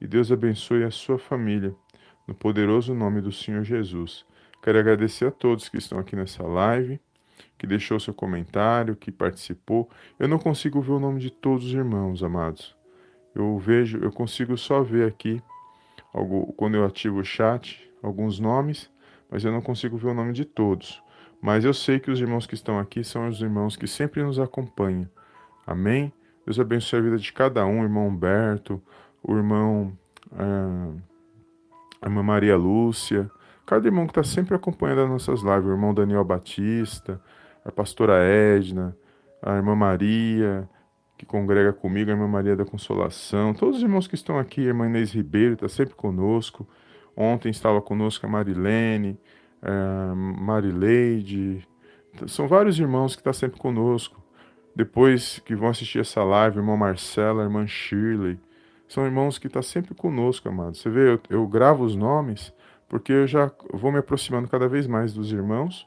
e 0.00 0.06
Deus 0.08 0.32
abençoe 0.32 0.82
a 0.82 0.90
sua 0.90 1.16
família, 1.16 1.72
no 2.26 2.34
poderoso 2.34 2.92
nome 2.92 3.20
do 3.20 3.30
Senhor 3.30 3.62
Jesus. 3.62 4.26
Quero 4.60 4.80
agradecer 4.80 5.26
a 5.26 5.30
todos 5.30 5.68
que 5.68 5.78
estão 5.78 5.96
aqui 6.00 6.16
nessa 6.16 6.42
live, 6.42 6.98
que 7.56 7.64
deixou 7.64 8.00
seu 8.00 8.12
comentário, 8.12 8.96
que 8.96 9.12
participou. 9.12 9.88
Eu 10.18 10.26
não 10.26 10.40
consigo 10.40 10.80
ver 10.80 10.92
o 10.92 10.98
nome 10.98 11.20
de 11.20 11.30
todos 11.30 11.66
os 11.66 11.72
irmãos, 11.72 12.20
amados. 12.20 12.76
Eu 13.34 13.58
vejo, 13.58 13.98
eu 13.98 14.12
consigo 14.12 14.56
só 14.56 14.82
ver 14.82 15.08
aqui, 15.08 15.42
quando 16.56 16.76
eu 16.76 16.84
ativo 16.84 17.18
o 17.18 17.24
chat, 17.24 17.90
alguns 18.02 18.38
nomes 18.38 18.90
mas 19.34 19.44
eu 19.44 19.50
não 19.50 19.60
consigo 19.60 19.96
ver 19.96 20.06
o 20.06 20.14
nome 20.14 20.32
de 20.32 20.44
todos. 20.44 21.02
Mas 21.42 21.64
eu 21.64 21.74
sei 21.74 21.98
que 21.98 22.08
os 22.08 22.20
irmãos 22.20 22.46
que 22.46 22.54
estão 22.54 22.78
aqui 22.78 23.02
são 23.02 23.28
os 23.28 23.40
irmãos 23.40 23.76
que 23.76 23.84
sempre 23.84 24.22
nos 24.22 24.38
acompanham. 24.38 25.08
Amém? 25.66 26.12
Deus 26.46 26.60
abençoe 26.60 27.00
a 27.00 27.02
vida 27.02 27.18
de 27.18 27.32
cada 27.32 27.66
um, 27.66 27.80
o 27.80 27.82
irmão 27.82 28.06
Humberto, 28.06 28.80
o 29.20 29.36
irmão. 29.36 29.92
Ah, 30.32 30.92
a 32.00 32.06
irmã 32.06 32.22
Maria 32.22 32.56
Lúcia, 32.56 33.28
cada 33.66 33.88
irmão 33.88 34.06
que 34.06 34.12
está 34.12 34.22
sempre 34.22 34.54
acompanhando 34.54 35.02
as 35.02 35.10
nossas 35.10 35.40
lives, 35.40 35.66
o 35.66 35.72
irmão 35.72 35.92
Daniel 35.92 36.22
Batista, 36.22 37.20
a 37.64 37.72
pastora 37.72 38.22
Edna, 38.22 38.96
a 39.42 39.56
irmã 39.56 39.74
Maria, 39.74 40.68
que 41.16 41.24
congrega 41.24 41.72
comigo, 41.72 42.10
a 42.10 42.14
irmã 42.14 42.26
Maria 42.26 42.56
da 42.56 42.64
Consolação, 42.64 43.54
todos 43.54 43.76
os 43.76 43.82
irmãos 43.82 44.06
que 44.06 44.14
estão 44.14 44.38
aqui, 44.38 44.62
a 44.62 44.64
irmã 44.64 44.86
Inês 44.86 45.12
Ribeiro 45.12 45.54
está 45.54 45.68
sempre 45.68 45.94
conosco, 45.94 46.66
Ontem 47.16 47.50
estava 47.50 47.80
conosco 47.80 48.26
a 48.26 48.28
Marilene, 48.28 49.18
a 49.62 50.14
Marileide. 50.14 51.66
São 52.26 52.48
vários 52.48 52.78
irmãos 52.78 53.14
que 53.14 53.20
estão 53.20 53.32
sempre 53.32 53.58
conosco. 53.58 54.22
Depois 54.74 55.38
que 55.38 55.54
vão 55.54 55.68
assistir 55.68 56.00
essa 56.00 56.24
live, 56.24 56.58
irmão 56.58 56.76
Marcela, 56.76 57.44
irmã 57.44 57.66
Shirley. 57.66 58.38
São 58.88 59.04
irmãos 59.04 59.38
que 59.38 59.46
estão 59.46 59.62
sempre 59.62 59.94
conosco, 59.94 60.48
amados. 60.48 60.80
Você 60.80 60.90
vê, 60.90 61.12
eu, 61.12 61.20
eu 61.30 61.46
gravo 61.46 61.84
os 61.84 61.94
nomes 61.94 62.52
porque 62.88 63.12
eu 63.12 63.26
já 63.26 63.50
vou 63.72 63.90
me 63.90 63.98
aproximando 63.98 64.48
cada 64.48 64.68
vez 64.68 64.86
mais 64.86 65.12
dos 65.12 65.32
irmãos. 65.32 65.86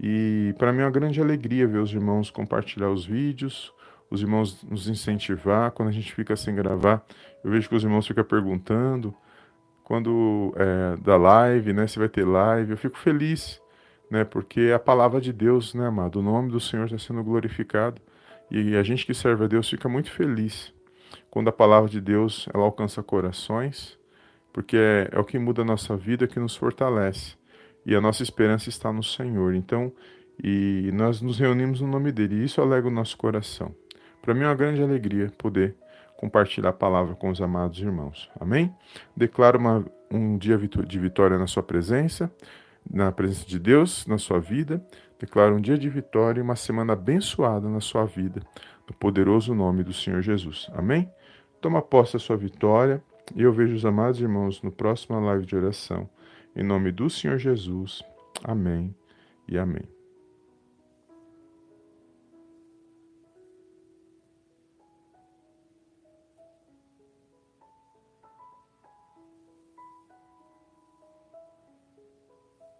E 0.00 0.54
para 0.58 0.72
mim 0.72 0.80
é 0.80 0.84
uma 0.84 0.90
grande 0.90 1.20
alegria 1.20 1.66
ver 1.66 1.78
os 1.78 1.92
irmãos 1.92 2.30
compartilhar 2.30 2.90
os 2.90 3.06
vídeos, 3.06 3.72
os 4.10 4.22
irmãos 4.22 4.62
nos 4.62 4.88
incentivar. 4.88 5.70
Quando 5.72 5.88
a 5.88 5.92
gente 5.92 6.12
fica 6.12 6.36
sem 6.36 6.54
gravar, 6.54 7.04
eu 7.44 7.50
vejo 7.50 7.68
que 7.68 7.74
os 7.74 7.84
irmãos 7.84 8.06
ficam 8.06 8.24
perguntando 8.24 9.14
quando 9.84 10.52
é, 10.56 10.96
da 10.96 11.16
live, 11.16 11.72
né? 11.72 11.86
Se 11.86 11.98
vai 11.98 12.08
ter 12.08 12.24
live, 12.24 12.72
eu 12.72 12.76
fico 12.76 12.98
feliz, 12.98 13.60
né? 14.10 14.24
Porque 14.24 14.60
é 14.62 14.74
a 14.74 14.78
palavra 14.78 15.20
de 15.20 15.32
Deus, 15.32 15.74
né, 15.74 15.86
amado? 15.86 16.18
O 16.18 16.22
nome 16.22 16.50
do 16.50 16.58
Senhor 16.58 16.86
está 16.86 16.98
sendo 16.98 17.22
glorificado 17.22 18.00
e 18.50 18.76
a 18.76 18.82
gente 18.82 19.06
que 19.06 19.14
serve 19.14 19.44
a 19.44 19.46
Deus 19.46 19.68
fica 19.68 19.88
muito 19.88 20.10
feliz 20.10 20.74
quando 21.30 21.48
a 21.48 21.52
palavra 21.52 21.88
de 21.88 22.00
Deus 22.00 22.48
ela 22.52 22.64
alcança 22.64 23.02
corações, 23.02 23.98
porque 24.52 24.76
é, 24.76 25.08
é 25.12 25.20
o 25.20 25.24
que 25.24 25.38
muda 25.38 25.62
a 25.62 25.64
nossa 25.64 25.96
vida, 25.96 26.26
que 26.26 26.40
nos 26.40 26.56
fortalece 26.56 27.36
e 27.84 27.94
a 27.94 28.00
nossa 28.00 28.24
esperança 28.24 28.68
está 28.68 28.92
no 28.92 29.02
Senhor. 29.04 29.54
Então, 29.54 29.92
e 30.42 30.90
nós 30.92 31.22
nos 31.22 31.38
reunimos 31.38 31.80
no 31.80 31.86
nome 31.86 32.10
dele 32.10 32.36
e 32.36 32.44
isso 32.44 32.60
alega 32.60 32.88
o 32.88 32.90
nosso 32.90 33.16
coração. 33.16 33.72
Para 34.26 34.34
mim 34.34 34.42
é 34.42 34.48
uma 34.48 34.56
grande 34.56 34.82
alegria 34.82 35.32
poder 35.38 35.76
compartilhar 36.16 36.70
a 36.70 36.72
palavra 36.72 37.14
com 37.14 37.30
os 37.30 37.40
amados 37.40 37.78
irmãos. 37.78 38.28
Amém? 38.40 38.74
Declaro 39.16 39.56
uma, 39.56 39.86
um 40.10 40.36
dia 40.36 40.58
de 40.58 40.98
vitória 40.98 41.38
na 41.38 41.46
sua 41.46 41.62
presença, 41.62 42.28
na 42.90 43.12
presença 43.12 43.46
de 43.46 43.56
Deus, 43.56 44.04
na 44.04 44.18
sua 44.18 44.40
vida. 44.40 44.84
Declaro 45.16 45.54
um 45.54 45.60
dia 45.60 45.78
de 45.78 45.88
vitória 45.88 46.40
e 46.40 46.42
uma 46.42 46.56
semana 46.56 46.94
abençoada 46.94 47.68
na 47.68 47.80
sua 47.80 48.04
vida, 48.04 48.42
no 48.88 48.96
poderoso 48.96 49.54
nome 49.54 49.84
do 49.84 49.92
Senhor 49.92 50.20
Jesus. 50.22 50.68
Amém? 50.74 51.08
Toma 51.60 51.80
posse 51.80 52.14
da 52.14 52.18
sua 52.18 52.36
vitória 52.36 53.00
e 53.32 53.44
eu 53.44 53.52
vejo 53.52 53.76
os 53.76 53.86
amados 53.86 54.20
irmãos 54.20 54.60
no 54.60 54.72
próximo 54.72 55.20
live 55.20 55.46
de 55.46 55.54
oração. 55.54 56.10
Em 56.56 56.64
nome 56.64 56.90
do 56.90 57.08
Senhor 57.08 57.38
Jesus. 57.38 58.02
Amém 58.42 58.92
e 59.46 59.56
amém. 59.56 59.95